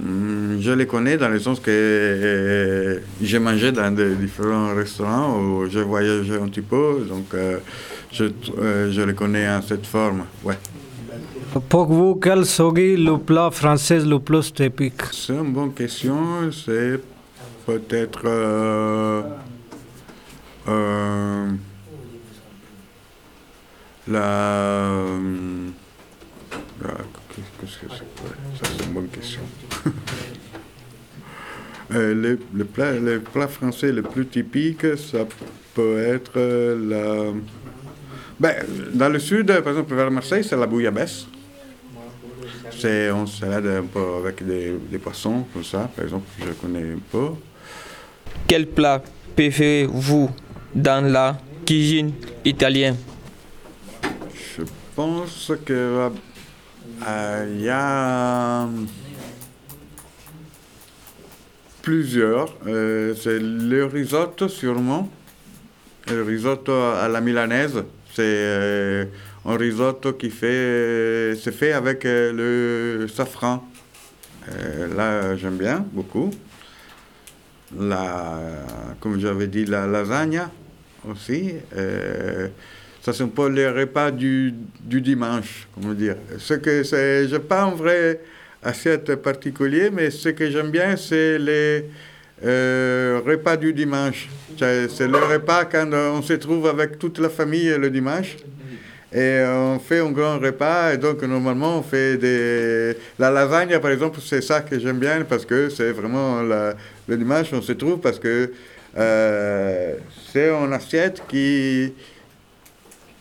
hum, 0.00 0.58
je 0.60 0.70
les 0.70 0.86
connais 0.86 1.16
dans 1.16 1.28
le 1.28 1.40
sens 1.40 1.58
que 1.58 1.70
euh, 1.72 3.00
j'ai 3.20 3.40
mangé 3.40 3.72
dans 3.72 3.90
des 3.92 4.14
différents 4.14 4.72
restaurants 4.76 5.40
où 5.40 5.68
j'ai 5.68 5.82
voyagé 5.82 6.34
un 6.36 6.46
petit 6.46 6.60
peu, 6.60 7.04
donc 7.08 7.34
euh, 7.34 7.58
je, 8.12 8.26
je 8.92 9.02
les 9.02 9.14
connais 9.14 9.48
en 9.48 9.60
cette 9.60 9.86
forme. 9.86 10.22
Ouais. 10.44 10.56
Pour 11.68 11.86
vous, 11.86 12.14
quel 12.14 12.46
serait 12.46 12.94
le 12.94 13.18
plat 13.18 13.50
français 13.50 13.98
le 14.04 14.20
plus 14.20 14.54
typique? 14.54 15.02
C'est 15.10 15.32
une 15.34 15.52
bonne 15.52 15.74
question. 15.74 16.52
C'est 16.52 17.00
peut-être. 17.66 18.22
la. 24.06 25.08
la- 26.82 27.19
Qu'est-ce 27.60 27.78
que 27.78 27.86
c'est 27.90 28.64
Ça, 28.64 28.72
c'est 28.76 28.84
une 28.86 28.92
bonne 28.92 29.08
question. 29.08 29.40
Euh, 31.92 32.14
le, 32.14 32.38
le 32.54 32.64
plat, 32.64 32.92
le 32.92 33.18
plat 33.18 33.48
français 33.48 33.90
le 33.90 34.02
plus 34.02 34.24
typique, 34.24 34.86
ça 34.96 35.26
peut 35.74 35.98
être 35.98 36.34
euh, 36.36 36.78
la. 36.88 37.32
Ben, 38.38 38.64
dans 38.94 39.08
le 39.08 39.18
sud, 39.18 39.46
par 39.48 39.72
exemple, 39.72 39.94
vers 39.96 40.08
Marseille, 40.08 40.44
c'est 40.44 40.56
la 40.56 40.68
bouillabaisse. 40.68 41.26
C'est 42.78 43.10
une 43.10 43.26
salade 43.26 43.66
un 43.66 43.82
peu 43.82 44.18
avec 44.20 44.46
des, 44.46 44.72
des 44.90 44.98
poissons, 44.98 45.44
comme 45.52 45.64
ça, 45.64 45.90
par 45.94 46.04
exemple, 46.04 46.26
je 46.38 46.52
connais 46.52 46.92
un 46.92 47.00
peu. 47.10 47.30
Quel 48.46 48.68
plat 48.68 49.02
préférez-vous 49.34 50.30
dans 50.72 51.04
la 51.04 51.38
cuisine 51.66 52.12
italienne? 52.44 52.96
Je 54.56 54.62
pense 54.94 55.52
que 55.64 56.10
il 57.02 57.60
y 57.62 57.68
a 57.68 58.68
plusieurs. 61.82 62.54
Euh, 62.66 63.14
c'est 63.14 63.38
le 63.38 63.84
risotto 63.84 64.48
sûrement. 64.48 65.08
Le 66.08 66.22
risotto 66.22 66.72
à 66.72 67.08
la 67.08 67.20
milanaise. 67.20 67.84
C'est 68.12 68.22
euh, 68.22 69.04
un 69.44 69.56
risotto 69.56 70.12
qui 70.14 70.30
fait, 70.30 71.34
fait 71.36 71.72
avec 71.72 72.04
euh, 72.04 72.98
le 73.00 73.08
safran. 73.08 73.66
Euh, 74.48 74.94
là, 74.96 75.36
j'aime 75.36 75.56
bien 75.56 75.84
beaucoup. 75.92 76.30
la, 77.78 78.40
comme 78.98 79.20
j'avais 79.20 79.46
dit, 79.46 79.64
la 79.64 79.86
lasagne 79.86 80.42
aussi. 81.08 81.54
Ça, 83.10 83.16
c'est 83.16 83.24
un 83.24 83.28
peu 83.28 83.48
les 83.48 83.68
repas 83.68 84.12
du, 84.12 84.54
du 84.84 85.00
dimanche, 85.00 85.66
comment 85.74 85.94
dire. 85.94 86.14
Ce 86.38 86.54
que 86.54 86.84
c'est, 86.84 87.26
je 87.26 87.38
pas 87.38 87.62
un 87.62 87.72
vrai 87.74 88.20
assiette 88.62 89.16
particulier, 89.16 89.90
mais 89.92 90.10
ce 90.12 90.28
que 90.28 90.48
j'aime 90.48 90.70
bien, 90.70 90.96
c'est 90.96 91.36
les 91.40 91.86
euh, 92.44 93.20
repas 93.26 93.56
du 93.56 93.72
dimanche. 93.72 94.28
C'est 94.56 94.88
c'est 94.88 95.08
le 95.08 95.16
repas 95.16 95.64
quand 95.64 95.90
on 95.92 96.22
se 96.22 96.34
trouve 96.34 96.68
avec 96.68 97.00
toute 97.00 97.18
la 97.18 97.28
famille 97.30 97.74
le 97.76 97.90
dimanche. 97.90 98.36
Et 99.12 99.42
on 99.44 99.80
fait 99.80 99.98
un 99.98 100.12
grand 100.12 100.38
repas, 100.38 100.92
et 100.94 100.96
donc 100.96 101.20
normalement 101.24 101.78
on 101.78 101.82
fait 101.82 102.16
des... 102.16 102.96
La 103.18 103.32
lasagne, 103.32 103.76
par 103.80 103.90
exemple, 103.90 104.20
c'est 104.24 104.40
ça 104.40 104.60
que 104.60 104.78
j'aime 104.78 104.98
bien, 105.00 105.24
parce 105.28 105.44
que 105.44 105.68
c'est 105.68 105.90
vraiment 105.90 106.42
la- 106.42 106.74
le 107.08 107.16
dimanche, 107.16 107.48
on 107.52 107.60
se 107.60 107.72
trouve, 107.72 107.98
parce 107.98 108.20
que 108.20 108.52
euh, 108.96 109.94
c'est 110.32 110.48
une 110.50 110.72
assiette 110.72 111.22
qui, 111.28 111.92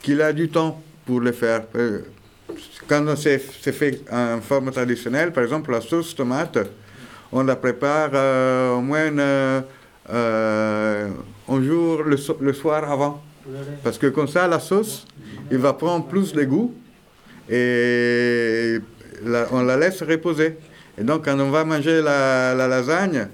qui 0.02 0.22
a 0.22 0.34
du 0.34 0.50
temps 0.50 0.82
pour 1.06 1.20
le 1.22 1.32
faire. 1.32 1.64
Euh, 1.76 2.02
Quand 2.88 3.06
c'est 3.16 3.40
fait 3.72 4.02
en 4.12 4.40
forme 4.42 4.72
traditionnelle, 4.72 5.32
par 5.32 5.44
exemple, 5.44 5.72
la 5.72 5.82
sauce 5.82 6.16
tomate, 6.16 6.58
on 7.32 7.44
la 7.44 7.56
prépare 7.56 8.10
euh, 8.14 8.74
au 8.74 8.82
moins 8.82 9.12
euh, 9.20 11.08
un 11.48 11.64
jour 11.64 12.04
le, 12.04 12.18
so- 12.18 12.38
le 12.42 12.54
soir 12.54 12.90
avant. 12.92 13.22
Parce 13.84 13.98
que 13.98 14.08
comme 14.08 14.28
ça, 14.28 14.48
la 14.48 14.60
sauce, 14.60 15.06
il 15.52 15.58
va 15.58 15.74
prendre 15.74 16.06
plus 16.08 16.34
de 16.34 16.44
goût 16.44 16.74
et 17.50 18.80
on 19.52 19.64
la 19.64 19.78
laisse 19.78 20.02
reposer. 20.04 20.58
Et 20.98 21.04
donc, 21.04 21.26
quand 21.26 21.40
on 21.40 21.50
va 21.50 21.64
manger 21.66 22.02
la, 22.02 22.54
la 22.56 22.68
lasagne, 22.68 23.28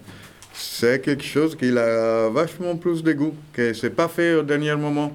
c'est 0.54 1.02
quelque 1.02 1.24
chose 1.24 1.56
qui 1.56 1.76
a 1.78 2.30
vachement 2.30 2.76
plus 2.78 3.04
de 3.04 3.14
goût, 3.14 3.34
que 3.54 3.74
c'est 3.74 3.90
pas 3.90 4.08
fait 4.08 4.36
au 4.36 4.44
dernier 4.44 4.76
moment. 4.76 5.12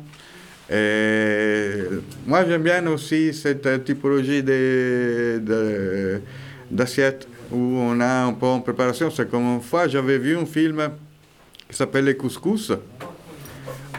Moi, 2.27 2.45
j'aime 2.47 2.63
bien 2.63 2.87
aussi 2.87 3.33
cette 3.35 3.85
typologie 3.85 4.43
de- 4.43 5.41
de- 5.43 6.21
d'assiettes 6.71 7.27
où 7.51 7.57
on 7.79 7.99
a 8.01 8.25
un 8.25 8.33
peu 8.33 8.47
en 8.47 8.61
préparation. 8.61 9.11
C'est 9.11 9.29
comme 9.29 9.43
une 9.55 9.61
fois, 9.61 9.89
j'avais 9.89 10.19
vu 10.19 10.37
un 10.37 10.47
film 10.47 10.91
qui 11.69 11.77
s'appelle 11.77 12.05
Les 12.05 12.17
Couscous 12.17 12.73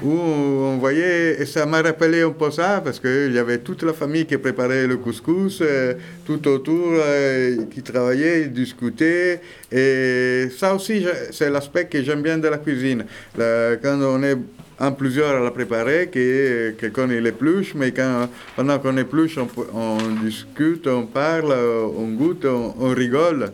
où 0.03 0.11
on 0.11 0.77
voyait, 0.77 1.41
et 1.41 1.45
ça 1.45 1.65
m'a 1.65 1.81
rappelé 1.81 2.21
un 2.21 2.31
peu 2.31 2.49
ça, 2.51 2.81
parce 2.83 2.99
qu'il 2.99 3.33
y 3.33 3.37
avait 3.37 3.59
toute 3.59 3.83
la 3.83 3.93
famille 3.93 4.25
qui 4.25 4.37
préparait 4.37 4.87
le 4.87 4.97
couscous, 4.97 5.59
euh, 5.61 5.93
tout 6.25 6.47
autour, 6.47 6.93
euh, 6.93 7.65
qui 7.73 7.81
travaillait, 7.81 8.45
discutait, 8.45 9.41
et 9.71 10.47
ça 10.57 10.73
aussi, 10.75 11.05
c'est 11.31 11.49
l'aspect 11.49 11.85
que 11.85 12.01
j'aime 12.03 12.21
bien 12.21 12.37
de 12.37 12.47
la 12.47 12.57
cuisine. 12.57 13.05
Quand 13.37 13.99
on 14.01 14.23
est 14.23 14.37
en 14.79 14.91
plusieurs 14.93 15.35
à 15.35 15.43
la 15.43 15.51
préparer, 15.51 16.09
que 16.11 16.71
quelqu'un 16.71 17.07
il 17.11 17.25
épluche, 17.27 17.75
mais 17.75 17.91
quand, 17.91 18.27
pendant 18.55 18.79
qu'on 18.79 18.97
épluche, 18.97 19.37
on, 19.37 19.47
on 19.73 19.97
discute, 20.23 20.87
on 20.87 21.05
parle, 21.05 21.53
on 21.53 22.07
goûte, 22.07 22.45
on 22.45 22.89
rigole. 22.89 23.51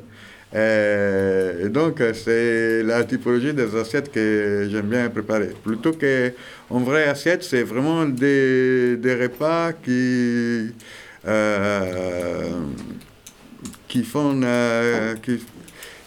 Euh, 0.56 1.66
et 1.66 1.70
donc, 1.70 2.00
euh, 2.00 2.14
c'est 2.14 2.84
la 2.84 3.04
typologie 3.04 3.54
des 3.54 3.76
assiettes 3.76 4.12
que 4.12 4.68
j'aime 4.72 4.88
bien 4.88 5.10
préparer. 5.10 5.52
Plutôt 5.64 5.92
qu'une 5.92 6.34
vraie 6.70 7.06
assiette, 7.06 7.44
c'est 7.44 7.64
vraiment 7.64 8.06
des, 8.06 8.96
des 8.98 9.16
repas 9.16 9.74
qui, 9.74 10.74
euh, 11.28 12.52
qui 13.88 14.04
font, 14.04 14.40
qui, 15.22 15.44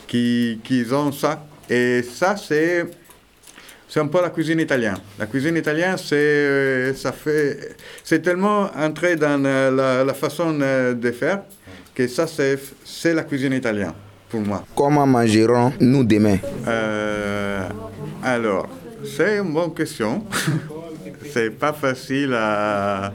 qui, 0.07 0.61
qui 0.65 0.87
ont 0.93 1.13
ça. 1.13 1.45
Et 1.69 2.03
ça, 2.03 2.35
c'est, 2.37 2.87
c'est 3.89 4.01
un 4.01 4.07
peu 4.07 4.23
la 4.23 4.31
cuisine 4.31 4.61
italienne. 4.61 4.99
La 5.19 5.27
cuisine 5.27 5.57
italienne, 5.57 5.99
c'est, 5.99 6.95
ça 6.95 7.13
fait, 7.13 7.77
c'est 8.03 8.23
tellement 8.23 8.71
entré 8.75 9.17
dans 9.17 9.41
la, 9.41 10.03
la 10.03 10.15
façon 10.15 10.55
de 10.55 11.11
faire 11.13 11.43
que 11.95 12.09
ça, 12.09 12.27
c'est, 12.27 12.59
c'est 12.85 13.13
la 13.13 13.25
cuisine 13.25 13.53
italienne 13.53 13.93
pour 14.31 14.41
moi. 14.41 14.65
Comment 14.75 15.07
mangerons-nous 15.07 16.05
demain? 16.05 16.39
Euh, 16.67 17.69
alors, 18.23 18.69
c'est 19.05 19.39
une 19.39 19.53
bonne 19.53 19.75
question. 19.75 20.25
c'est 21.33 21.51
pas 21.51 21.73
facile 21.73 22.35
à. 22.35 23.13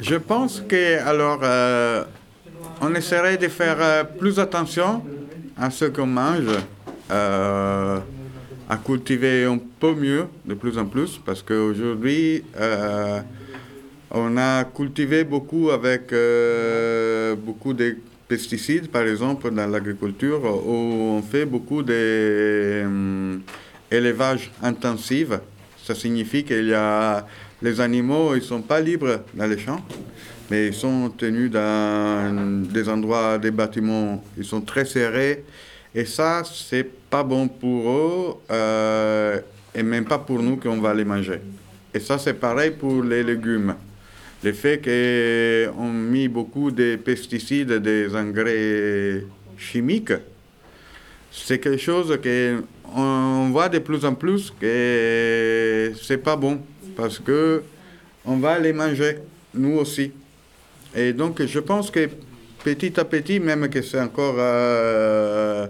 Je 0.00 0.16
pense 0.16 0.62
que, 0.68 1.00
alors, 1.06 1.40
euh, 1.42 2.04
on 2.80 2.94
essaierait 2.94 3.38
de 3.38 3.48
faire 3.48 3.76
euh, 3.80 4.04
plus 4.04 4.38
attention 4.38 5.02
à 5.56 5.70
ce 5.70 5.86
qu'on 5.86 6.06
mange, 6.06 6.44
euh, 7.10 7.98
à 8.68 8.76
cultiver 8.76 9.44
un 9.44 9.58
peu 9.80 9.94
mieux, 9.94 10.26
de 10.44 10.54
plus 10.54 10.76
en 10.76 10.84
plus, 10.84 11.18
parce 11.24 11.42
qu'aujourd'hui, 11.42 12.42
on 14.10 14.36
a 14.36 14.64
cultivé 14.64 15.24
beaucoup 15.24 15.70
avec 15.70 16.12
beaucoup 17.44 17.72
de 17.72 17.96
pesticides, 18.28 18.88
par 18.88 19.06
exemple, 19.06 19.50
dans 19.50 19.66
l'agriculture, 19.66 20.42
où 20.44 21.18
on 21.18 21.22
fait 21.22 21.44
beaucoup 21.44 21.82
d'élevage 21.82 23.42
intensif. 24.62 25.28
Ça 25.84 25.94
signifie 25.94 26.44
qu'il 26.44 26.66
y 26.66 26.74
a 26.74 27.26
les 27.62 27.80
animaux, 27.80 28.34
ils 28.34 28.42
sont 28.42 28.62
pas 28.62 28.80
libres 28.80 29.20
dans 29.34 29.46
les 29.46 29.58
champs, 29.58 29.80
mais 30.50 30.68
ils 30.68 30.74
sont 30.74 31.10
tenus 31.16 31.50
dans 31.50 32.62
des 32.70 32.88
endroits, 32.88 33.38
des 33.38 33.50
bâtiments, 33.50 34.22
ils 34.36 34.44
sont 34.44 34.60
très 34.60 34.84
serrés. 34.84 35.44
Et 35.94 36.04
ça, 36.04 36.42
c'est 36.44 36.84
pas 37.08 37.22
bon 37.22 37.48
pour 37.48 37.90
eux, 37.90 38.34
euh, 38.50 39.40
et 39.74 39.82
même 39.82 40.04
pas 40.04 40.18
pour 40.18 40.42
nous 40.42 40.56
qu'on 40.56 40.80
va 40.80 40.92
les 40.92 41.04
manger. 41.04 41.40
Et 41.94 42.00
ça, 42.00 42.18
c'est 42.18 42.34
pareil 42.34 42.72
pour 42.72 43.02
les 43.02 43.22
légumes. 43.22 43.74
Le 44.46 44.52
fait 44.52 44.78
qu'on 44.80 45.92
mis 45.92 46.28
beaucoup 46.28 46.70
de 46.70 46.94
pesticides, 46.94 47.72
des 47.82 48.14
engrais 48.14 49.24
chimiques, 49.58 50.12
c'est 51.32 51.58
quelque 51.58 51.82
chose 51.82 52.16
que 52.22 52.62
on 52.94 53.50
voit 53.50 53.68
de 53.68 53.80
plus 53.80 54.04
en 54.04 54.14
plus 54.14 54.52
que 54.60 55.92
c'est 56.00 56.18
pas 56.18 56.36
bon 56.36 56.60
parce 56.96 57.18
que 57.18 57.64
on 58.24 58.36
va 58.36 58.56
les 58.60 58.72
manger 58.72 59.18
nous 59.52 59.78
aussi. 59.78 60.12
Et 60.94 61.12
donc 61.12 61.44
je 61.44 61.58
pense 61.58 61.90
que 61.90 62.08
petit 62.62 63.00
à 63.00 63.04
petit, 63.04 63.40
même 63.40 63.68
que 63.68 63.82
c'est 63.82 64.00
encore, 64.00 64.36
euh, 64.38 65.66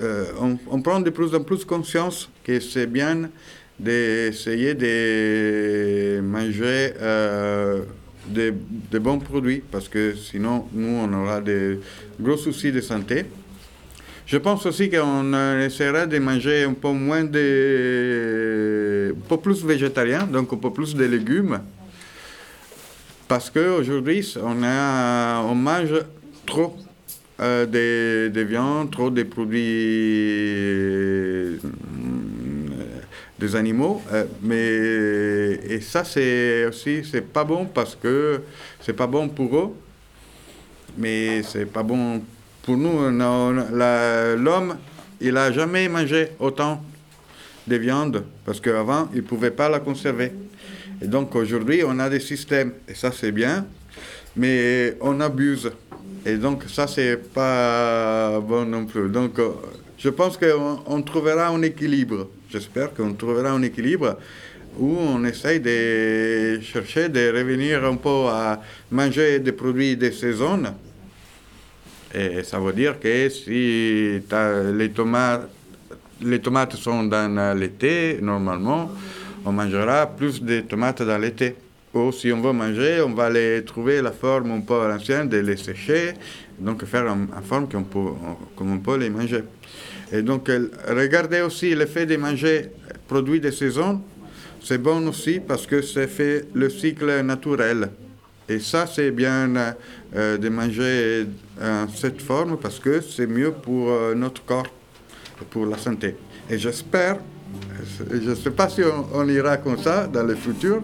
euh, 0.00 0.24
on, 0.40 0.56
on 0.70 0.80
prend 0.80 1.00
de 1.00 1.10
plus 1.10 1.34
en 1.34 1.42
plus 1.42 1.64
conscience 1.64 2.30
que 2.44 2.60
c'est 2.60 2.86
bien 2.86 3.30
d'essayer 3.78 4.74
de 4.74 6.20
manger 6.20 6.92
euh, 7.00 7.82
de, 8.28 8.54
bons 8.98 9.18
produits 9.18 9.62
parce 9.70 9.88
que 9.88 10.14
sinon 10.14 10.66
nous 10.72 10.96
on 11.02 11.12
aura 11.12 11.40
des 11.40 11.80
gros 12.20 12.36
soucis 12.36 12.72
de 12.72 12.80
santé. 12.80 13.26
Je 14.26 14.38
pense 14.38 14.64
aussi 14.64 14.88
qu'on 14.88 15.58
essaiera 15.60 16.06
de 16.06 16.18
manger 16.18 16.62
un 16.64 16.72
peu 16.72 16.88
moins 16.92 17.24
de... 17.24 19.14
un 19.14 19.20
peu 19.28 19.36
plus 19.36 19.62
végétarien, 19.64 20.26
donc 20.26 20.50
un 20.52 20.56
peu 20.56 20.72
plus 20.72 20.94
de 20.94 21.04
légumes. 21.04 21.60
Parce 23.28 23.50
qu'aujourd'hui, 23.50 24.34
on, 24.42 24.62
a, 24.62 25.42
on 25.42 25.54
mange 25.54 25.94
trop 26.46 26.74
euh, 27.40 27.66
de, 27.66 28.32
de 28.32 28.40
viande, 28.42 28.90
trop 28.90 29.10
de 29.10 29.24
produits 29.24 29.60
animaux. 33.54 34.02
euh, 34.12 34.24
mais 34.42 35.74
et 35.74 35.80
ça, 35.80 36.04
c'est 36.04 36.66
aussi, 36.66 37.02
c'est 37.04 37.20
pas 37.20 37.44
bon 37.44 37.66
parce 37.66 37.96
que 37.96 38.40
c'est 38.80 38.92
pas 38.92 39.06
bon 39.06 39.28
pour 39.28 39.56
eux, 39.56 39.70
mais 40.96 41.42
c'est 41.42 41.66
pas 41.66 41.82
bon 41.82 42.22
pour 42.62 42.76
nous. 42.76 43.10
L'homme, 43.10 44.76
il 45.20 45.36
a 45.36 45.52
jamais 45.52 45.88
mangé 45.88 46.28
autant 46.38 46.82
de 47.66 47.76
viande 47.76 48.24
parce 48.44 48.60
qu'avant, 48.60 49.08
il 49.14 49.22
pouvait 49.22 49.50
pas 49.50 49.68
la 49.68 49.80
conserver. 49.80 50.32
Et 51.02 51.06
donc 51.06 51.34
aujourd'hui, 51.34 51.82
on 51.86 51.98
a 51.98 52.08
des 52.08 52.20
systèmes, 52.20 52.72
et 52.88 52.94
ça 52.94 53.10
c'est 53.10 53.32
bien, 53.32 53.66
mais 54.36 54.96
on 55.00 55.20
abuse. 55.20 55.70
Et 56.26 56.36
donc 56.36 56.64
ça, 56.68 56.86
c'est 56.86 57.16
pas 57.32 58.40
bon 58.40 58.64
non 58.64 58.86
plus. 58.86 59.08
Donc 59.10 59.38
euh, 59.38 59.50
je 59.98 60.08
pense 60.08 60.38
qu'on 60.38 60.80
on 60.86 61.02
trouvera 61.02 61.48
un 61.48 61.62
équilibre. 61.62 62.28
J'espère 62.50 62.94
qu'on 62.94 63.12
trouvera 63.12 63.50
un 63.50 63.62
équilibre 63.62 64.16
où 64.78 64.96
on 64.98 65.24
essaye 65.24 65.60
de 65.60 66.60
chercher 66.62 67.08
de 67.08 67.30
revenir 67.36 67.84
un 67.84 67.96
peu 67.96 68.26
à 68.28 68.60
manger 68.90 69.38
des 69.38 69.52
produits 69.52 69.96
de 69.96 70.10
saison. 70.10 70.62
Et 72.14 72.42
ça 72.42 72.58
veut 72.58 72.72
dire 72.72 72.98
que 72.98 73.28
si 73.28 74.20
les 74.72 74.90
tomates, 74.90 75.48
les 76.22 76.40
tomates 76.40 76.76
sont 76.76 77.04
dans 77.04 77.58
l'été, 77.58 78.18
normalement, 78.22 78.90
on 79.44 79.52
mangera 79.52 80.06
plus 80.06 80.42
de 80.42 80.60
tomates 80.60 81.02
dans 81.02 81.18
l'été. 81.18 81.56
Ou 81.94 82.10
si 82.10 82.32
on 82.32 82.40
veut 82.40 82.52
manger, 82.52 83.00
on 83.06 83.14
va 83.14 83.30
les 83.30 83.62
trouver 83.64 84.02
la 84.02 84.10
forme 84.10 84.50
un 84.50 84.60
peu 84.60 84.80
à 84.80 84.88
l'ancienne, 84.88 85.28
de 85.28 85.38
les 85.38 85.56
sécher, 85.56 86.14
donc 86.58 86.84
faire 86.84 87.04
en, 87.06 87.22
en 87.36 87.42
forme 87.42 87.68
qu'on 87.68 87.84
peut, 87.84 88.10
comme 88.56 88.72
on 88.72 88.78
peut 88.78 88.96
les 88.98 89.10
manger. 89.10 89.44
Et 90.12 90.22
donc, 90.22 90.48
euh, 90.48 90.70
regardez 90.88 91.40
aussi 91.40 91.74
le 91.74 91.86
fait 91.86 92.04
de 92.06 92.16
manger 92.16 92.70
produits 93.06 93.40
de 93.40 93.50
saison. 93.50 94.02
C'est 94.60 94.78
bon 94.78 95.06
aussi 95.08 95.40
parce 95.40 95.66
que 95.66 95.82
c'est 95.82 96.08
fait 96.08 96.46
le 96.52 96.68
cycle 96.68 97.20
naturel. 97.22 97.90
Et 98.48 98.58
ça, 98.58 98.86
c'est 98.86 99.10
bien 99.10 99.54
euh, 99.56 99.72
euh, 100.16 100.38
de 100.38 100.48
manger 100.48 101.26
en 101.62 101.86
cette 101.88 102.20
forme 102.20 102.58
parce 102.58 102.78
que 102.78 103.00
c'est 103.00 103.26
mieux 103.26 103.52
pour 103.52 103.90
euh, 103.90 104.14
notre 104.14 104.44
corps, 104.44 104.66
pour 105.50 105.66
la 105.66 105.78
santé. 105.78 106.16
Et 106.50 106.58
j'espère, 106.58 107.16
euh, 107.16 108.10
je 108.20 108.30
ne 108.30 108.34
sais 108.34 108.50
pas 108.50 108.68
si 108.68 108.82
on 109.14 109.28
ira 109.28 109.56
comme 109.58 109.78
ça 109.78 110.06
dans 110.06 110.24
le 110.24 110.34
futur, 110.34 110.82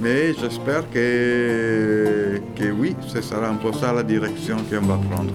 mais 0.00 0.32
j'espère 0.34 0.88
que, 0.90 2.40
que 2.56 2.70
oui, 2.70 2.96
ce 3.06 3.20
sera 3.20 3.48
un 3.48 3.54
peu 3.54 3.72
ça 3.72 3.92
la 3.92 4.02
direction 4.02 4.56
qu'on 4.70 4.86
va 4.86 4.98
prendre. 5.10 5.32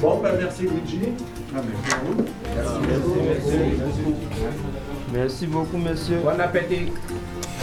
Bon, 0.00 0.20
ben 0.22 0.32
merci 0.40 0.62
Luigi. 0.62 1.00
Ah, 1.54 1.60
merci 1.68 1.92
à 1.92 1.98
vous. 2.04 2.24
Merci 5.12 5.46
beaucoup, 5.46 5.78
monsieur. 5.78 6.18
Bon 6.22 6.40
appétit. 6.40 6.92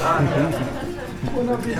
Ah, 0.03 0.19
Bon 1.33 1.49
appétit. 1.53 1.79